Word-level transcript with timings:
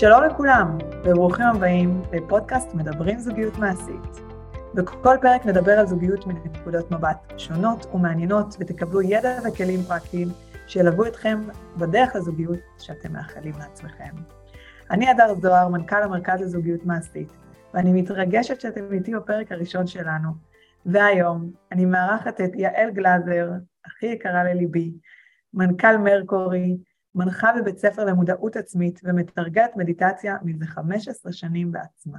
שלום 0.00 0.22
לכולם, 0.24 0.78
וברוכים 1.04 1.46
הבאים 1.46 2.02
לפודקאסט 2.12 2.74
מדברים 2.74 3.18
זוגיות 3.18 3.58
מעשית. 3.58 4.20
בכל 4.74 5.16
פרק 5.22 5.46
נדבר 5.46 5.72
על 5.72 5.86
זוגיות 5.86 6.26
מנקודות 6.26 6.90
מבט 6.90 7.32
שונות 7.38 7.86
ומעניינות, 7.94 8.56
ותקבלו 8.60 9.02
ידע 9.02 9.38
וכלים 9.48 9.82
פרקטיים 9.82 10.28
שילוו 10.66 11.06
אתכם 11.06 11.38
בדרך 11.78 12.16
לזוגיות 12.16 12.58
שאתם 12.78 13.12
מאחלים 13.12 13.52
לעצמכם. 13.58 14.14
אני 14.90 15.08
הדר 15.08 15.34
זוהר, 15.34 15.68
מנכ"ל 15.68 16.02
המרכז 16.02 16.40
לזוגיות 16.40 16.84
מעשית, 16.84 17.32
ואני 17.74 18.02
מתרגשת 18.02 18.60
שאתם 18.60 18.92
איתי 18.92 19.14
בפרק 19.14 19.52
הראשון 19.52 19.86
שלנו. 19.86 20.30
והיום 20.86 21.50
אני 21.72 21.84
מארחת 21.84 22.40
את 22.40 22.50
יעל 22.54 22.90
גלאזר, 22.90 23.50
הכי 23.86 24.06
יקרה 24.06 24.44
לליבי, 24.44 24.92
מנכ"ל 25.54 25.96
מרקורי, 25.96 26.76
מנחה 27.14 27.52
בבית 27.60 27.78
ספר 27.78 28.04
למודעות 28.04 28.56
עצמית 28.56 29.00
ומתרגלת 29.04 29.70
מדיטציה 29.76 30.36
מזה 30.44 30.66
15 30.66 31.32
שנים 31.32 31.72
בעצמה. 31.72 32.18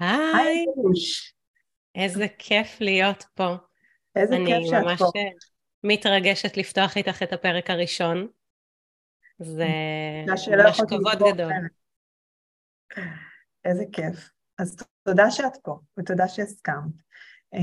היי, 0.00 0.64
איזה 1.94 2.26
כיף 2.38 2.80
להיות 2.80 3.24
פה. 3.34 3.54
איזה 4.16 4.36
כיף 4.46 4.64
שאת 4.64 4.70
פה. 4.70 4.78
אני 4.78 4.86
ממש 4.86 5.02
אה, 5.02 5.30
מתרגשת 5.84 6.56
לפתוח 6.56 6.96
איתך 6.96 7.22
את 7.22 7.32
הפרק 7.32 7.70
הראשון. 7.70 8.26
זה 9.38 9.66
ממש 10.26 10.80
כבוד 10.88 11.34
גדול. 11.34 11.52
איזה 13.64 13.84
כיף. 13.92 14.30
אז 14.58 14.76
תודה 15.02 15.30
שאת 15.30 15.56
פה, 15.62 15.78
ותודה 15.98 16.28
שהסכמת. 16.28 16.92
אה, 17.54 17.60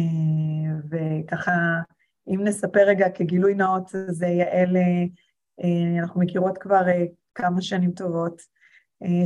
וככה, 0.90 1.52
אם 2.28 2.40
נספר 2.44 2.80
רגע 2.88 3.10
כגילוי 3.10 3.54
נאות, 3.54 3.90
זה 4.10 4.28
יעל, 4.28 4.78
אה, 4.78 5.06
אנחנו 6.00 6.22
מכירות 6.22 6.58
כבר 6.58 6.82
כמה 7.36 7.62
שנים 7.62 7.92
טובות, 7.92 8.42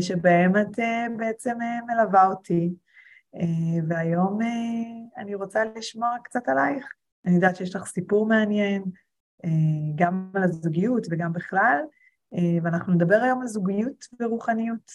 שבהם 0.01 0.57
את 0.57 0.79
בעצם 1.17 1.57
מלווה 1.87 2.27
אותי. 2.27 2.69
אה, 3.35 3.83
והיום 3.87 4.41
אה, 4.41 5.21
אני 5.21 5.35
רוצה 5.35 5.63
לשמוע 5.75 6.15
קצת 6.23 6.47
עלייך. 6.47 6.85
אני 7.25 7.35
יודעת 7.35 7.55
שיש 7.55 7.75
לך 7.75 7.85
סיפור 7.85 8.25
מעניין, 8.25 8.83
אה, 9.45 9.49
גם 9.95 10.31
על 10.35 10.43
הזוגיות 10.43 11.07
וגם 11.11 11.33
בכלל, 11.33 11.81
ואנחנו 12.63 12.93
נדבר 12.93 13.15
היום 13.15 13.41
על 13.41 13.47
זוגיות 13.47 14.05
ורוחניות. 14.19 14.91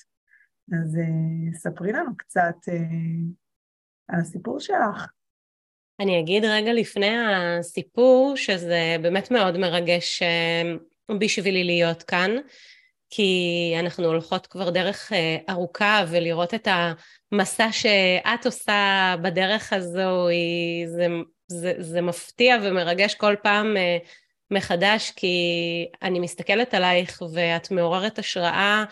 אז 0.72 0.98
ספרי 1.54 1.92
לנו 1.92 2.16
קצת 2.16 2.54
על 4.08 4.20
הסיפור 4.20 4.60
שלך. 4.60 5.06
אני 6.00 6.20
אגיד 6.20 6.44
רגע 6.44 6.72
לפני 6.72 7.16
הסיפור, 7.26 8.36
שזה 8.36 8.96
באמת 9.02 9.30
מאוד 9.30 9.56
מרגש 9.58 10.22
בשבילי 11.10 11.64
להיות 11.64 12.02
כאן. 12.02 12.36
כי 13.10 13.74
אנחנו 13.78 14.04
הולכות 14.06 14.46
כבר 14.46 14.70
דרך 14.70 15.12
אה, 15.12 15.36
ארוכה 15.50 16.04
ולראות 16.08 16.54
את 16.54 16.68
המסע 17.32 17.72
שאת 17.72 18.46
עושה 18.46 19.14
בדרך 19.22 19.72
הזו, 19.72 20.28
היא, 20.28 20.88
זה, 20.88 21.06
זה, 21.46 21.72
זה 21.78 22.00
מפתיע 22.00 22.56
ומרגש 22.62 23.14
כל 23.14 23.34
פעם 23.42 23.76
אה, 23.76 23.98
מחדש, 24.50 25.12
כי 25.16 25.36
אני 26.02 26.20
מסתכלת 26.20 26.74
עלייך 26.74 27.22
ואת 27.32 27.70
מעוררת 27.70 28.18
השראה 28.18 28.84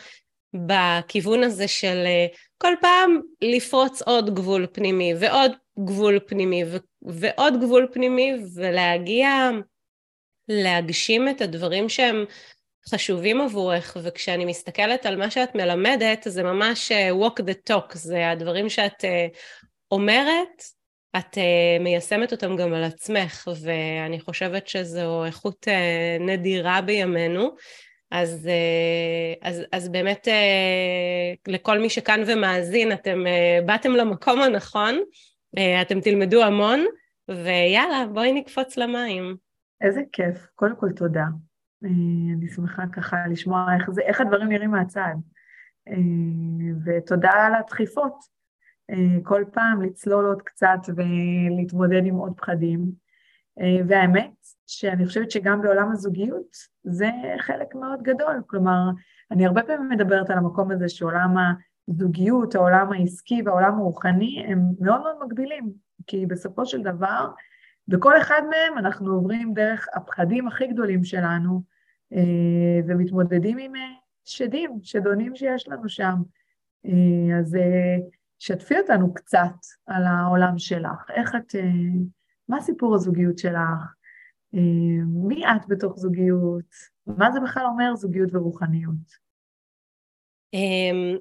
בכיוון 0.54 1.42
הזה 1.42 1.68
של 1.68 2.02
אה, 2.06 2.26
כל 2.58 2.72
פעם 2.80 3.20
לפרוץ 3.42 4.02
עוד 4.02 4.34
גבול 4.34 4.66
פנימי 4.72 5.14
ועוד 5.18 5.52
גבול 5.84 6.18
פנימי 6.26 6.64
ו- 6.64 6.76
ועוד 7.02 7.60
גבול 7.60 7.88
פנימי 7.92 8.32
ולהגיע 8.54 9.50
להגשים 10.52 11.28
את 11.28 11.40
הדברים 11.40 11.88
שהם 11.88 12.24
חשובים 12.88 13.40
עבורך, 13.40 13.96
וכשאני 14.02 14.44
מסתכלת 14.44 15.06
על 15.06 15.16
מה 15.16 15.30
שאת 15.30 15.54
מלמדת, 15.54 16.26
זה 16.28 16.42
ממש 16.42 16.92
אה, 16.92 17.10
walk 17.10 17.40
the 17.40 17.72
talk, 17.72 17.94
זה 17.94 18.30
הדברים 18.30 18.68
שאת 18.68 19.04
אה, 19.04 19.26
אומרת, 19.90 20.62
את 21.16 21.38
אה, 21.38 21.78
מיישמת 21.80 22.32
אותם 22.32 22.56
גם 22.56 22.74
על 22.74 22.84
עצמך, 22.84 23.48
ואני 23.62 24.20
חושבת 24.20 24.68
שזו 24.68 25.24
איכות 25.24 25.68
נדירה 26.20 26.80
בימינו. 26.80 27.50
אז, 28.10 28.48
אז, 29.42 29.62
אז 29.72 29.88
באמת 29.88 30.28
לכל 31.48 31.78
מי 31.78 31.90
שכאן 31.90 32.22
ומאזין, 32.26 32.92
אתם 32.92 33.24
באתם 33.66 33.92
למקום 33.92 34.40
הנכון, 34.40 35.02
אתם 35.82 36.00
תלמדו 36.00 36.42
המון, 36.42 36.86
ויאללה, 37.28 38.04
בואי 38.12 38.32
נקפוץ 38.32 38.76
למים. 38.76 39.36
איזה 39.82 40.02
כיף. 40.12 40.46
קודם 40.54 40.76
כל 40.76 40.92
תודה. 40.92 41.26
אה, 41.84 41.90
אני 42.36 42.48
שמחה 42.48 42.82
ככה 42.92 43.16
לשמוע 43.26 43.66
איך, 43.74 43.90
זה, 43.90 44.02
איך 44.02 44.20
הדברים 44.20 44.48
נראים 44.48 44.70
מהצד. 44.70 45.14
אה, 45.88 45.94
ותודה 46.84 47.30
על 47.30 47.54
הדחיפות. 47.54 48.14
אה, 48.90 49.18
כל 49.22 49.44
פעם 49.52 49.82
לצלול 49.82 50.24
עוד 50.26 50.42
קצת 50.42 50.78
ולהתמודד 50.96 52.02
עם 52.04 52.14
עוד 52.14 52.32
פחדים. 52.36 53.02
והאמת 53.88 54.32
שאני 54.66 55.06
חושבת 55.06 55.30
שגם 55.30 55.62
בעולם 55.62 55.92
הזוגיות 55.92 56.56
זה 56.84 57.10
חלק 57.38 57.74
מאוד 57.74 58.02
גדול. 58.02 58.42
כלומר, 58.46 58.78
אני 59.30 59.46
הרבה 59.46 59.62
פעמים 59.62 59.88
מדברת 59.88 60.30
על 60.30 60.38
המקום 60.38 60.70
הזה 60.70 60.88
שעולם 60.88 61.34
הזוגיות, 61.88 62.54
העולם 62.54 62.92
העסקי 62.92 63.42
והעולם 63.42 63.74
הרוחני 63.74 64.44
הם 64.48 64.60
מאוד 64.80 65.00
מאוד 65.00 65.16
מגבילים. 65.24 65.72
כי 66.06 66.26
בסופו 66.26 66.66
של 66.66 66.82
דבר, 66.82 67.28
בכל 67.88 68.20
אחד 68.20 68.42
מהם 68.50 68.78
אנחנו 68.78 69.14
עוברים 69.14 69.54
דרך 69.54 69.88
הפחדים 69.94 70.48
הכי 70.48 70.66
גדולים 70.66 71.04
שלנו, 71.04 71.62
אה, 72.12 72.80
ומתמודדים 72.86 73.58
עם 73.58 73.76
אה, 73.76 73.80
שדים, 74.24 74.78
שדונים 74.82 75.36
שיש 75.36 75.68
לנו 75.68 75.88
שם. 75.88 76.14
אה, 76.86 77.38
אז 77.38 77.56
שתפי 78.38 78.78
אותנו 78.78 79.14
קצת 79.14 79.54
על 79.86 80.04
העולם 80.04 80.58
שלך. 80.58 81.10
איך 81.14 81.34
את, 81.34 81.54
מה 82.48 82.60
סיפור 82.60 82.94
הזוגיות 82.94 83.38
שלך? 83.38 83.94
מי 85.06 85.46
את 85.46 85.68
בתוך 85.68 85.96
זוגיות? 85.96 86.74
מה 87.06 87.32
זה 87.32 87.40
בכלל 87.40 87.64
אומר 87.66 87.96
זוגיות 87.96 88.34
ורוחניות? 88.34 89.22
אמ, 90.54 91.16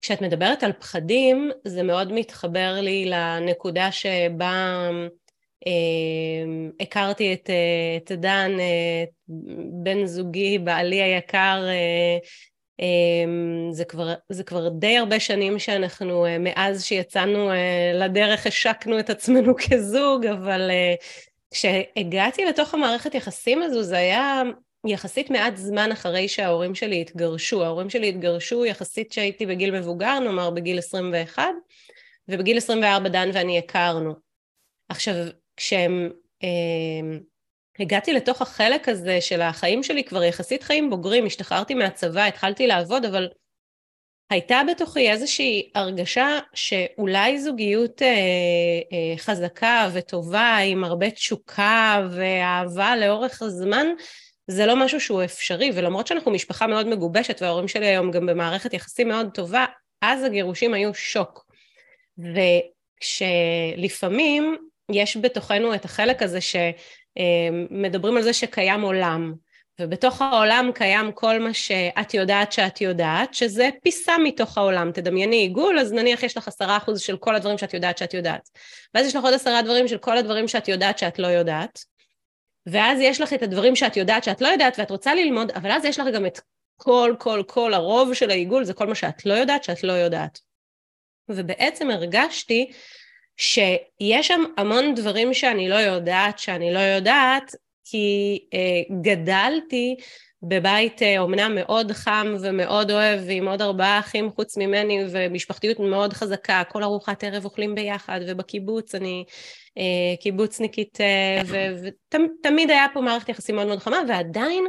כשאת 0.00 0.22
מדברת 0.22 0.62
על 0.62 0.72
פחדים, 0.72 1.50
זה 1.64 1.82
מאוד 1.82 2.12
מתחבר 2.12 2.74
לי 2.82 3.10
לנקודה 3.10 3.92
שבה 3.92 4.88
הכרתי 6.80 7.32
את, 7.32 7.50
אה, 7.50 7.96
את 7.96 8.12
דן, 8.12 8.50
אה, 8.60 9.04
בן 9.82 10.06
זוגי, 10.06 10.58
בעלי 10.58 11.02
היקר, 11.02 11.64
אה, 11.68 13.24
זה 13.70 13.84
כבר, 13.84 14.14
זה 14.28 14.44
כבר 14.44 14.68
די 14.68 14.96
הרבה 14.96 15.20
שנים 15.20 15.58
שאנחנו, 15.58 16.26
מאז 16.40 16.84
שיצאנו 16.84 17.50
לדרך, 17.94 18.46
השקנו 18.46 18.98
את 18.98 19.10
עצמנו 19.10 19.54
כזוג, 19.70 20.26
אבל 20.26 20.70
כשהגעתי 21.50 22.44
לתוך 22.44 22.74
המערכת 22.74 23.14
יחסים 23.14 23.62
הזו, 23.62 23.82
זה 23.82 23.96
היה 23.96 24.42
יחסית 24.86 25.30
מעט 25.30 25.56
זמן 25.56 25.92
אחרי 25.92 26.28
שההורים 26.28 26.74
שלי 26.74 27.00
התגרשו. 27.00 27.64
ההורים 27.64 27.90
שלי 27.90 28.08
התגרשו 28.08 28.64
יחסית 28.64 29.12
שהייתי 29.12 29.46
בגיל 29.46 29.78
מבוגר, 29.78 30.18
נאמר 30.18 30.50
בגיל 30.50 30.78
21, 30.78 31.42
ובגיל 32.28 32.56
24 32.56 33.08
דן 33.08 33.30
ואני 33.32 33.58
הכרנו. 33.58 34.14
עכשיו, 34.88 35.14
כשהם... 35.58 36.10
אה, 36.42 37.18
הגעתי 37.78 38.12
לתוך 38.12 38.42
החלק 38.42 38.88
הזה 38.88 39.20
של 39.20 39.40
החיים 39.40 39.82
שלי, 39.82 40.04
כבר 40.04 40.24
יחסית 40.24 40.62
חיים 40.62 40.90
בוגרים, 40.90 41.26
השתחררתי 41.26 41.74
מהצבא, 41.74 42.24
התחלתי 42.24 42.66
לעבוד, 42.66 43.04
אבל 43.04 43.28
הייתה 44.30 44.60
בתוכי 44.70 45.10
איזושהי 45.10 45.70
הרגשה 45.74 46.38
שאולי 46.54 47.40
זוגיות 47.40 48.02
אה, 48.02 48.08
אה, 48.92 49.14
חזקה 49.18 49.88
וטובה, 49.92 50.56
עם 50.56 50.84
הרבה 50.84 51.10
תשוקה 51.10 52.08
ואהבה 52.10 52.96
לאורך 52.96 53.42
הזמן, 53.42 53.86
זה 54.46 54.66
לא 54.66 54.84
משהו 54.84 55.00
שהוא 55.00 55.24
אפשרי, 55.24 55.70
ולמרות 55.74 56.06
שאנחנו 56.06 56.30
משפחה 56.30 56.66
מאוד 56.66 56.86
מגובשת, 56.86 57.42
וההורים 57.42 57.68
שלי 57.68 57.86
היום 57.86 58.10
גם 58.10 58.26
במערכת 58.26 58.74
יחסים 58.74 59.08
מאוד 59.08 59.28
טובה, 59.34 59.66
אז 60.02 60.24
הגירושים 60.24 60.74
היו 60.74 60.94
שוק. 60.94 61.48
וכשלפעמים 63.00 64.56
יש 64.92 65.16
בתוכנו 65.16 65.74
את 65.74 65.84
החלק 65.84 66.22
הזה 66.22 66.38
שמדברים 66.40 68.16
על 68.16 68.22
זה 68.22 68.32
שקיים 68.32 68.80
עולם, 68.80 69.34
ובתוך 69.80 70.22
העולם 70.22 70.70
קיים 70.74 71.12
כל 71.12 71.38
מה 71.38 71.54
שאת 71.54 72.14
יודעת 72.14 72.52
שאת 72.52 72.80
יודעת, 72.80 73.34
שזה 73.34 73.68
פיסה 73.82 74.18
מתוך 74.18 74.58
העולם. 74.58 74.92
תדמייני 74.92 75.36
עיגול, 75.36 75.78
אז 75.78 75.92
נניח 75.92 76.22
יש 76.22 76.36
לך 76.36 76.48
עשרה 76.48 76.76
אחוז 76.76 77.00
של 77.00 77.16
כל 77.16 77.34
הדברים 77.34 77.58
שאת 77.58 77.74
יודעת 77.74 77.98
שאת 77.98 78.14
יודעת. 78.14 78.48
ואז 78.94 79.06
יש 79.06 79.16
לך 79.16 79.24
עוד 79.24 79.34
עשרה 79.34 79.62
דברים 79.62 79.88
של 79.88 79.98
כל 79.98 80.16
הדברים 80.16 80.48
שאת 80.48 80.68
יודעת 80.68 80.98
שאת 80.98 81.18
לא 81.18 81.26
יודעת. 81.26 81.78
ואז 82.66 83.00
יש 83.00 83.20
לך 83.20 83.32
את 83.32 83.42
הדברים 83.42 83.76
שאת 83.76 83.96
יודעת 83.96 84.24
שאת 84.24 84.40
לא 84.40 84.48
יודעת 84.48 84.78
ואת 84.78 84.90
רוצה 84.90 85.14
ללמוד, 85.14 85.50
אבל 85.50 85.70
אז 85.70 85.84
יש 85.84 85.98
לך 85.98 86.06
גם 86.14 86.26
את 86.26 86.40
כל, 86.76 87.14
כל, 87.18 87.42
כל 87.46 87.74
הרוב 87.74 88.14
של 88.14 88.30
העיגול, 88.30 88.64
זה 88.64 88.74
כל 88.74 88.86
מה 88.86 88.94
שאת 88.94 89.26
לא 89.26 89.34
יודעת 89.34 89.64
שאת 89.64 89.84
לא 89.84 89.92
יודעת. 89.92 90.38
ובעצם 91.28 91.90
הרגשתי 91.90 92.70
שיש 93.38 94.28
שם 94.28 94.44
המון 94.56 94.94
דברים 94.94 95.34
שאני 95.34 95.68
לא 95.68 95.74
יודעת 95.74 96.38
שאני 96.38 96.74
לא 96.74 96.78
יודעת, 96.78 97.54
כי 97.84 98.38
אה, 98.54 98.96
גדלתי 99.02 99.96
בבית 100.42 101.02
אה, 101.02 101.18
אומנם 101.18 101.54
מאוד 101.54 101.92
חם 101.92 102.34
ומאוד 102.42 102.90
אוהב, 102.90 103.20
ועם 103.26 103.48
עוד 103.48 103.62
ארבעה 103.62 103.98
אחים 103.98 104.30
חוץ 104.30 104.56
ממני, 104.56 105.04
ומשפחתיות 105.10 105.78
מאוד 105.78 106.12
חזקה, 106.12 106.62
כל 106.68 106.82
ארוחת 106.82 107.24
ערב 107.24 107.44
אוכלים 107.44 107.74
ביחד, 107.74 108.20
ובקיבוץ 108.26 108.94
אני 108.94 109.24
אה, 109.78 110.16
קיבוצניקית, 110.20 111.00
אה, 111.00 111.40
ותמיד 112.14 112.70
היה 112.70 112.86
פה 112.94 113.00
מערכת 113.00 113.28
יחסים 113.28 113.54
מאוד 113.54 113.66
מאוד 113.66 113.78
חמה, 113.78 114.00
ועדיין 114.08 114.64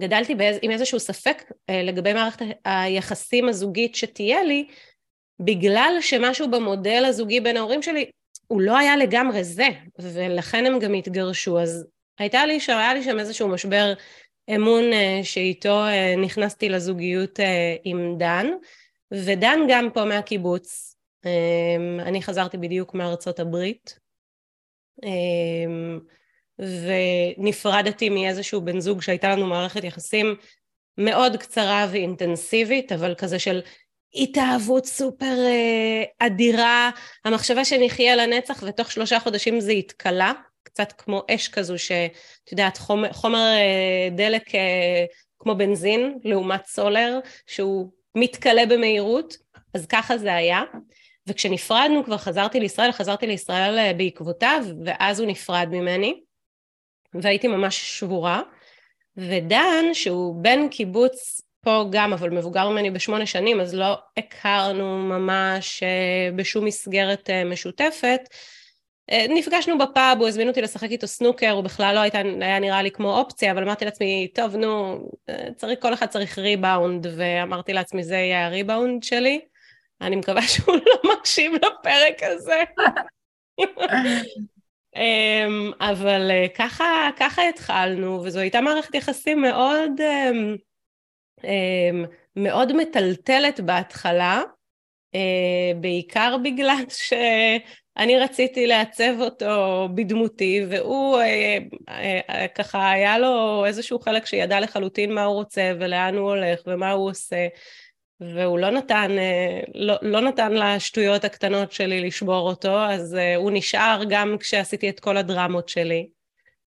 גדלתי 0.00 0.34
באיז, 0.34 0.58
עם 0.62 0.70
איזשהו 0.70 1.00
ספק 1.00 1.42
אה, 1.70 1.82
לגבי 1.82 2.12
מערכת 2.12 2.46
היחסים 2.64 3.48
הזוגית 3.48 3.94
שתהיה 3.94 4.44
לי, 4.44 4.66
בגלל 5.40 5.96
שמשהו 6.00 6.50
במודל 6.50 7.04
הזוגי 7.06 7.40
בין 7.40 7.56
ההורים 7.56 7.82
שלי, 7.82 8.10
הוא 8.46 8.60
לא 8.60 8.78
היה 8.78 8.96
לגמרי 8.96 9.44
זה, 9.44 9.68
ולכן 9.98 10.66
הם 10.66 10.78
גם 10.78 10.94
התגרשו. 10.94 11.60
אז 11.60 11.86
הייתה 12.18 12.46
לי 12.46 12.60
שם, 12.60 12.76
היה 12.76 12.94
לי 12.94 13.02
שם 13.02 13.18
איזשהו 13.18 13.48
משבר 13.48 13.92
אמון 14.54 14.92
אה, 14.92 15.20
שאיתו 15.22 15.84
אה, 15.86 16.14
נכנסתי 16.16 16.68
לזוגיות 16.68 17.38
עם 17.84 18.14
דן, 18.18 18.46
ודן 19.10 19.58
גם 19.68 19.88
פה 19.94 20.04
מהקיבוץ. 20.04 20.96
אני 22.00 22.22
חזרתי 22.22 22.56
בדיוק 22.56 22.94
מארצות 22.94 23.40
הברית, 23.40 23.98
ונפרדתי 26.58 28.08
מאיזשהו 28.08 28.60
בן 28.60 28.80
זוג 28.80 29.02
שהייתה 29.02 29.28
לנו 29.28 29.46
מערכת 29.46 29.84
יחסים 29.84 30.36
מאוד 30.98 31.36
קצרה 31.36 31.86
ואינטנסיבית, 31.90 32.92
אבל 32.92 33.14
כזה 33.14 33.38
של 33.38 33.60
התאהבות 34.14 34.86
סופר 34.86 35.36
אה, 35.46 36.26
אדירה, 36.26 36.90
המחשבה 37.24 37.64
שנחיה 37.64 38.16
לנצח 38.16 38.62
ותוך 38.66 38.92
שלושה 38.92 39.20
חודשים 39.20 39.60
זה 39.60 39.72
התכלה, 39.72 40.32
קצת 40.62 40.92
כמו 40.98 41.22
אש 41.30 41.48
כזו 41.48 41.78
שאת 41.78 42.52
יודעת 42.52 42.76
חומר, 42.76 43.12
חומר 43.12 43.38
אה, 43.38 44.08
דלק 44.16 44.54
אה, 44.54 45.04
כמו 45.38 45.54
בנזין 45.54 46.18
לעומת 46.24 46.66
סולר 46.66 47.18
שהוא 47.46 47.90
מתכלה 48.14 48.66
במהירות, 48.66 49.36
אז 49.74 49.86
ככה 49.86 50.18
זה 50.18 50.34
היה. 50.34 50.62
וכשנפרדנו 51.28 52.04
כבר 52.04 52.16
חזרתי 52.16 52.60
לישראל, 52.60 52.92
חזרתי 52.92 53.26
לישראל 53.26 53.92
בעקבותיו 53.92 54.64
ואז 54.84 55.20
הוא 55.20 55.28
נפרד 55.28 55.68
ממני 55.70 56.20
והייתי 57.14 57.48
ממש 57.48 57.98
שבורה. 57.98 58.42
ודן, 59.16 59.84
שהוא 59.92 60.42
בן 60.42 60.68
קיבוץ 60.68 61.40
פה 61.66 61.84
גם, 61.90 62.12
אבל 62.12 62.30
מבוגר 62.30 62.68
ממני 62.68 62.90
בשמונה 62.90 63.26
שנים, 63.26 63.60
אז 63.60 63.74
לא 63.74 63.98
הכרנו 64.16 64.98
ממש 64.98 65.82
אה, 65.82 66.30
בשום 66.36 66.64
מסגרת 66.64 67.30
אה, 67.30 67.44
משותפת. 67.44 68.20
אה, 69.10 69.26
נפגשנו 69.28 69.78
בפאב, 69.78 70.18
הוא 70.18 70.28
הזמין 70.28 70.48
אותי 70.48 70.62
לשחק 70.62 70.90
איתו 70.90 71.06
סנוקר, 71.06 71.50
הוא 71.50 71.64
בכלל 71.64 71.94
לא 71.94 72.00
הייתה, 72.00 72.18
היה 72.40 72.58
נראה 72.58 72.82
לי 72.82 72.90
כמו 72.90 73.18
אופציה, 73.18 73.52
אבל 73.52 73.62
אמרתי 73.62 73.84
לעצמי, 73.84 74.28
טוב, 74.34 74.56
נו, 74.56 74.98
צריך, 75.56 75.82
כל 75.82 75.94
אחד 75.94 76.06
צריך 76.06 76.38
ריבאונד, 76.38 77.06
ואמרתי 77.16 77.72
לעצמי, 77.72 78.04
זה 78.04 78.14
יהיה 78.14 78.46
הריבאונד 78.46 79.02
שלי. 79.02 79.40
אני 80.00 80.16
מקווה 80.16 80.42
שהוא 80.52 80.76
לא 80.86 81.12
מקשיב 81.12 81.52
לפרק 81.54 82.22
הזה. 82.22 82.62
אמ, 84.96 85.72
אבל 85.80 86.30
ככה, 86.54 87.08
ככה 87.16 87.48
התחלנו, 87.48 88.22
וזו 88.24 88.40
הייתה 88.40 88.60
מערכת 88.60 88.94
יחסים 88.94 89.42
מאוד, 89.42 90.00
אמ, 90.00 90.56
מאוד 92.36 92.72
מטלטלת 92.72 93.60
בהתחלה, 93.60 94.42
אה, 95.14 95.72
בעיקר 95.80 96.36
בגלל 96.44 96.76
שאני 97.06 98.18
רציתי 98.18 98.66
לעצב 98.66 99.14
אותו 99.20 99.88
בדמותי, 99.94 100.60
והוא 100.68 101.20
אה, 101.88 102.48
ככה 102.54 102.90
היה 102.90 103.18
לו 103.18 103.64
איזשהו 103.66 103.98
חלק 104.00 104.26
שידע 104.26 104.60
לחלוטין 104.60 105.14
מה 105.14 105.24
הוא 105.24 105.34
רוצה 105.34 105.72
ולאן 105.80 106.14
הוא 106.14 106.30
הולך 106.30 106.60
ומה 106.66 106.90
הוא 106.90 107.10
עושה. 107.10 107.46
והוא 108.20 108.58
לא 108.58 108.70
נתן, 108.70 109.10
אה, 109.18 109.60
לא, 109.74 109.94
לא 110.02 110.20
נתן 110.20 110.52
לשטויות 110.52 111.24
הקטנות 111.24 111.72
שלי 111.72 112.00
לשבור 112.00 112.50
אותו, 112.50 112.78
אז 112.78 113.14
אה, 113.14 113.36
הוא 113.36 113.50
נשאר 113.54 114.00
גם 114.08 114.36
כשעשיתי 114.40 114.88
את 114.88 115.00
כל 115.00 115.16
הדרמות 115.16 115.68
שלי. 115.68 116.08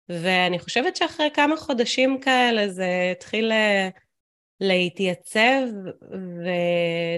ואני 0.08 0.58
חושבת 0.58 0.96
שאחרי 0.96 1.28
כמה 1.34 1.56
חודשים 1.56 2.20
כאלה 2.20 2.68
זה 2.68 3.08
התחיל 3.12 3.52
אה, 3.52 3.88
להתייצב, 4.64 5.62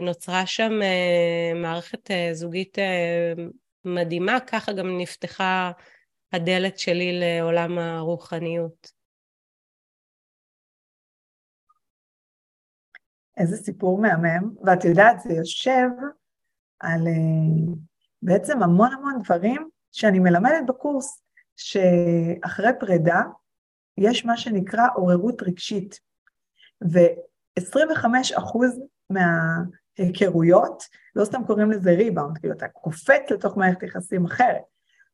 ונוצרה 0.00 0.46
שם 0.46 0.72
מערכת 1.54 2.10
זוגית 2.32 2.78
מדהימה, 3.84 4.40
ככה 4.40 4.72
גם 4.72 4.98
נפתחה 4.98 5.72
הדלת 6.32 6.78
שלי 6.78 7.20
לעולם 7.20 7.78
הרוחניות. 7.78 8.92
איזה 13.36 13.56
סיפור 13.56 14.00
מהמם, 14.00 14.54
ואת 14.64 14.84
יודעת, 14.84 15.20
זה 15.20 15.32
יושב 15.32 15.88
על 16.80 17.00
בעצם 18.22 18.62
המון 18.62 18.92
המון 18.92 19.22
דברים 19.24 19.68
שאני 19.92 20.18
מלמדת 20.18 20.66
בקורס, 20.66 21.22
שאחרי 21.56 22.70
פרידה 22.80 23.20
יש 23.98 24.24
מה 24.24 24.36
שנקרא 24.36 24.82
עוררות 24.94 25.42
רגשית, 25.42 26.00
ו-25% 27.58 28.58
מההיכרויות, 29.10 30.82
לא 31.16 31.24
סתם 31.24 31.44
קוראים 31.46 31.70
לזה 31.70 31.90
ריבאונד, 31.90 32.38
כאילו 32.38 32.54
אתה 32.54 32.68
קופץ 32.68 33.30
לתוך 33.30 33.56
מערכת 33.56 33.82
יחסים 33.82 34.24
אחרת, 34.24 34.62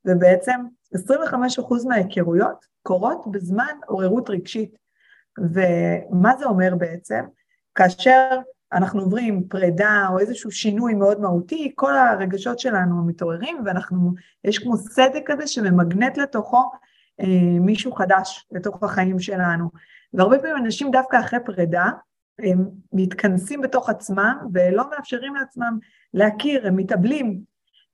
ובעצם 0.04 0.60
25% 0.96 0.98
מההיכרויות 1.88 2.64
קורות 2.82 3.30
בזמן 3.30 3.74
עוררות 3.86 4.30
רגשית. 4.30 4.78
ומה 5.38 6.32
זה 6.38 6.44
אומר 6.44 6.74
בעצם? 6.78 7.24
כאשר 7.74 8.38
אנחנו 8.72 9.00
עוברים 9.00 9.48
פרידה 9.48 10.06
או 10.10 10.18
איזשהו 10.18 10.50
שינוי 10.50 10.94
מאוד 10.94 11.20
מהותי, 11.20 11.72
כל 11.74 11.96
הרגשות 11.96 12.58
שלנו 12.58 13.04
מתעוררים 13.06 13.62
ואנחנו, 13.64 14.14
יש 14.44 14.58
כמו 14.58 14.76
סדק 14.76 15.22
כזה 15.26 15.46
שממגנט 15.46 16.18
לתוכו 16.18 16.70
אה, 17.20 17.60
מישהו 17.60 17.92
חדש 17.92 18.46
לתוך 18.52 18.82
החיים 18.82 19.18
שלנו. 19.18 19.68
והרבה 20.14 20.38
פעמים 20.38 20.56
אנשים 20.56 20.90
דווקא 20.90 21.20
אחרי 21.20 21.38
פרידה, 21.44 21.90
הם 22.42 22.70
מתכנסים 22.92 23.60
בתוך 23.60 23.88
עצמם 23.88 24.36
ולא 24.52 24.90
מאפשרים 24.90 25.34
לעצמם 25.34 25.78
להכיר, 26.14 26.66
הם 26.66 26.76
מתאבלים. 26.76 27.40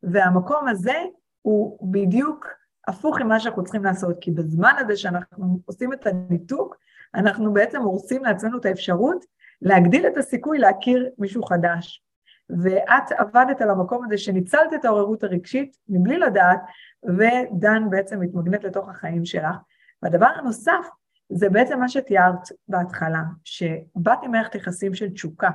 והמקום 0.03 0.69
הזה 0.69 0.97
הוא 1.43 1.93
בדיוק 1.93 2.47
הפוך 2.89 3.21
ממה 3.21 3.41
שאנחנו 3.41 3.65
צריכים 3.65 3.85
לעשות, 3.85 4.17
כי 4.21 4.31
בזמן 4.31 4.73
הזה 4.79 4.97
שאנחנו 4.97 5.61
עושים 5.65 5.93
את 5.93 6.07
הניתוק, 6.07 6.77
אנחנו 7.15 7.53
בעצם 7.53 7.83
הורסים 7.83 8.25
לעצמנו 8.25 8.59
את 8.59 8.65
האפשרות 8.65 9.25
להגדיל 9.63 10.07
את 10.07 10.17
הסיכוי 10.17 10.59
להכיר 10.59 11.11
מישהו 11.19 11.43
חדש. 11.43 12.03
ואת 12.63 13.13
עבדת 13.17 13.61
על 13.61 13.71
המקום 13.71 14.05
הזה 14.05 14.19
שניצלת 14.19 14.75
את 14.75 14.85
העוררות 14.85 15.25
הרגשית 15.25 15.77
מבלי 15.89 16.19
לדעת, 16.19 16.61
ודן 17.05 17.91
בעצם 17.91 18.21
מתמגנט 18.21 18.65
לתוך 18.65 18.89
החיים 18.89 19.25
שלך. 19.25 19.57
והדבר 20.03 20.27
הנוסף, 20.27 20.89
זה 21.29 21.49
בעצם 21.49 21.81
מה 21.81 21.89
שתיארת 21.89 22.49
בהתחלה, 22.69 23.23
שבאת 23.45 24.19
עם 24.23 24.31
מערכת 24.31 24.55
יחסים 24.55 24.95
של 24.95 25.11
תשוקה. 25.11 25.51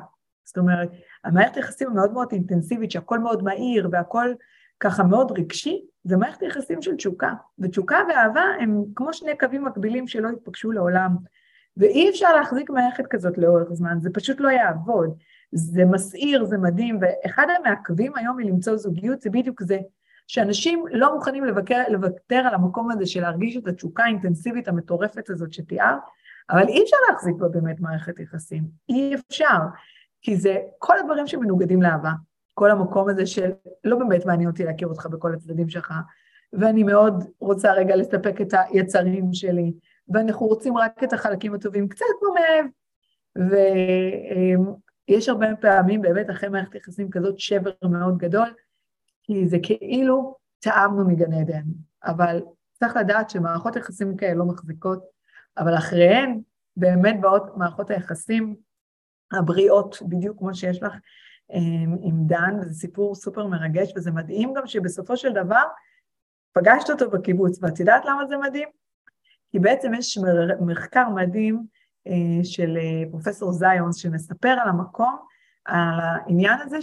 זאת 0.45 0.57
אומרת, 0.57 0.89
המערכת 1.23 1.57
יחסים 1.57 1.87
המאוד 1.87 2.13
מאוד 2.13 2.27
אינטנסיבית, 2.31 2.91
שהכל 2.91 3.19
מאוד 3.19 3.43
מהיר 3.43 3.89
והכל 3.91 4.33
ככה 4.79 5.03
מאוד 5.03 5.31
רגשי, 5.31 5.85
זה 6.03 6.17
מערכת 6.17 6.41
יחסים 6.41 6.81
של 6.81 6.95
תשוקה. 6.95 7.33
ותשוקה 7.59 7.97
ואהבה 8.09 8.43
הם 8.59 8.83
כמו 8.95 9.13
שני 9.13 9.37
קווים 9.39 9.65
מקבילים 9.65 10.07
שלא 10.07 10.29
יתפגשו 10.29 10.71
לעולם. 10.71 11.15
ואי 11.77 12.09
אפשר 12.09 12.35
להחזיק 12.35 12.69
מערכת 12.69 13.07
כזאת 13.09 13.37
לאורך 13.37 13.73
זמן, 13.73 13.97
זה 13.99 14.09
פשוט 14.13 14.39
לא 14.39 14.49
יעבוד. 14.49 15.17
זה 15.51 15.85
מסעיר, 15.85 16.45
זה 16.45 16.57
מדהים, 16.57 16.99
ואחד 17.01 17.47
המעכבים 17.59 18.11
היום 18.15 18.37
מלמצוא 18.37 18.77
זוגיות 18.77 19.21
זה 19.21 19.29
בדיוק 19.29 19.63
זה, 19.63 19.79
שאנשים 20.31 20.85
לא 20.91 21.15
מוכנים 21.15 21.43
לבקר, 21.45 21.83
לוותר 21.89 22.35
על 22.35 22.53
המקום 22.53 22.91
הזה 22.91 23.05
של 23.05 23.21
להרגיש 23.21 23.57
את 23.57 23.67
התשוקה 23.67 24.03
האינטנסיבית 24.03 24.67
המטורפת 24.67 25.29
הזאת 25.29 25.53
שתיאר, 25.53 25.95
אבל 26.49 26.67
אי 26.67 26.83
אפשר 26.83 26.97
להחזיק 27.09 27.35
בה 27.35 27.47
באמת 27.47 27.79
מערכת 27.79 28.19
יחסים, 28.19 28.63
אי 28.89 29.15
אפשר, 29.15 29.57
כי 30.21 30.37
זה 30.37 30.57
כל 30.77 30.99
הדברים 30.99 31.27
שמנוגדים 31.27 31.81
לאהבה, 31.81 32.11
כל 32.53 32.71
המקום 32.71 33.09
הזה 33.09 33.25
של 33.25 33.51
לא 33.83 33.95
באמת 33.95 34.25
מעניין 34.25 34.49
אותי 34.49 34.63
להכיר 34.63 34.87
אותך 34.87 35.05
בכל 35.05 35.33
הצדדים 35.33 35.69
שלך, 35.69 35.93
ואני 36.53 36.83
מאוד 36.83 37.23
רוצה 37.39 37.73
רגע 37.73 37.95
לספק 37.95 38.41
את 38.41 38.53
היצרים 38.53 39.33
שלי, 39.33 39.73
ואנחנו 40.09 40.45
רוצים 40.45 40.77
רק 40.77 41.03
את 41.03 41.13
החלקים 41.13 41.53
הטובים, 41.53 41.87
קצת 41.87 42.05
כמו 42.19 42.33
מאהב. 42.33 42.65
ויש 45.09 45.29
הרבה 45.29 45.47
פעמים 45.61 46.01
באמת 46.01 46.29
אחרי 46.29 46.49
מערכת 46.49 46.75
יחסים 46.75 47.09
כזאת 47.09 47.39
שבר 47.39 47.71
מאוד 47.83 48.17
גדול, 48.17 48.47
כי 49.31 49.47
זה 49.47 49.57
כאילו 49.63 50.35
טעמנו 50.59 51.07
מגן 51.07 51.33
עדן, 51.33 51.63
אבל 52.03 52.41
צריך 52.73 52.95
לדעת 52.95 53.29
שמערכות 53.29 53.75
יחסים 53.75 54.17
כאלה 54.17 54.33
לא 54.33 54.45
מחזיקות, 54.45 55.03
אבל 55.57 55.77
אחריהן 55.77 56.41
באמת 56.77 57.21
באות 57.21 57.57
מערכות 57.57 57.91
היחסים 57.91 58.55
הבריאות, 59.31 59.97
בדיוק 60.01 60.37
כמו 60.39 60.55
שיש 60.55 60.83
לך 60.83 60.93
עם, 61.49 61.95
עם 62.01 62.15
דן, 62.25 62.55
וזה 62.61 62.73
סיפור 62.73 63.15
סופר 63.15 63.47
מרגש, 63.47 63.93
וזה 63.95 64.11
מדהים 64.11 64.53
גם 64.53 64.67
שבסופו 64.67 65.17
של 65.17 65.33
דבר 65.33 65.63
פגשת 66.53 66.89
אותו 66.89 67.09
בקיבוץ, 67.09 67.63
ואת 67.63 67.79
יודעת 67.79 68.05
למה 68.05 68.25
זה 68.29 68.37
מדהים? 68.37 68.69
כי 69.51 69.59
בעצם 69.59 69.93
יש 69.93 70.17
מחקר 70.61 71.09
מדהים 71.09 71.63
אה, 72.07 72.43
של 72.43 72.77
אה, 72.77 73.09
פרופסור 73.11 73.51
זיונס 73.51 73.95
שמספר 73.95 74.55
על 74.61 74.69
המקום, 74.69 75.17
על 75.65 75.99
העניין 75.99 76.59
הזה 76.61 76.81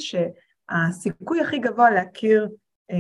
שהסיכוי 0.71 1.41
הכי 1.41 1.59
גבוה 1.59 1.91
להכיר 1.91 2.49
אה, 2.91 2.97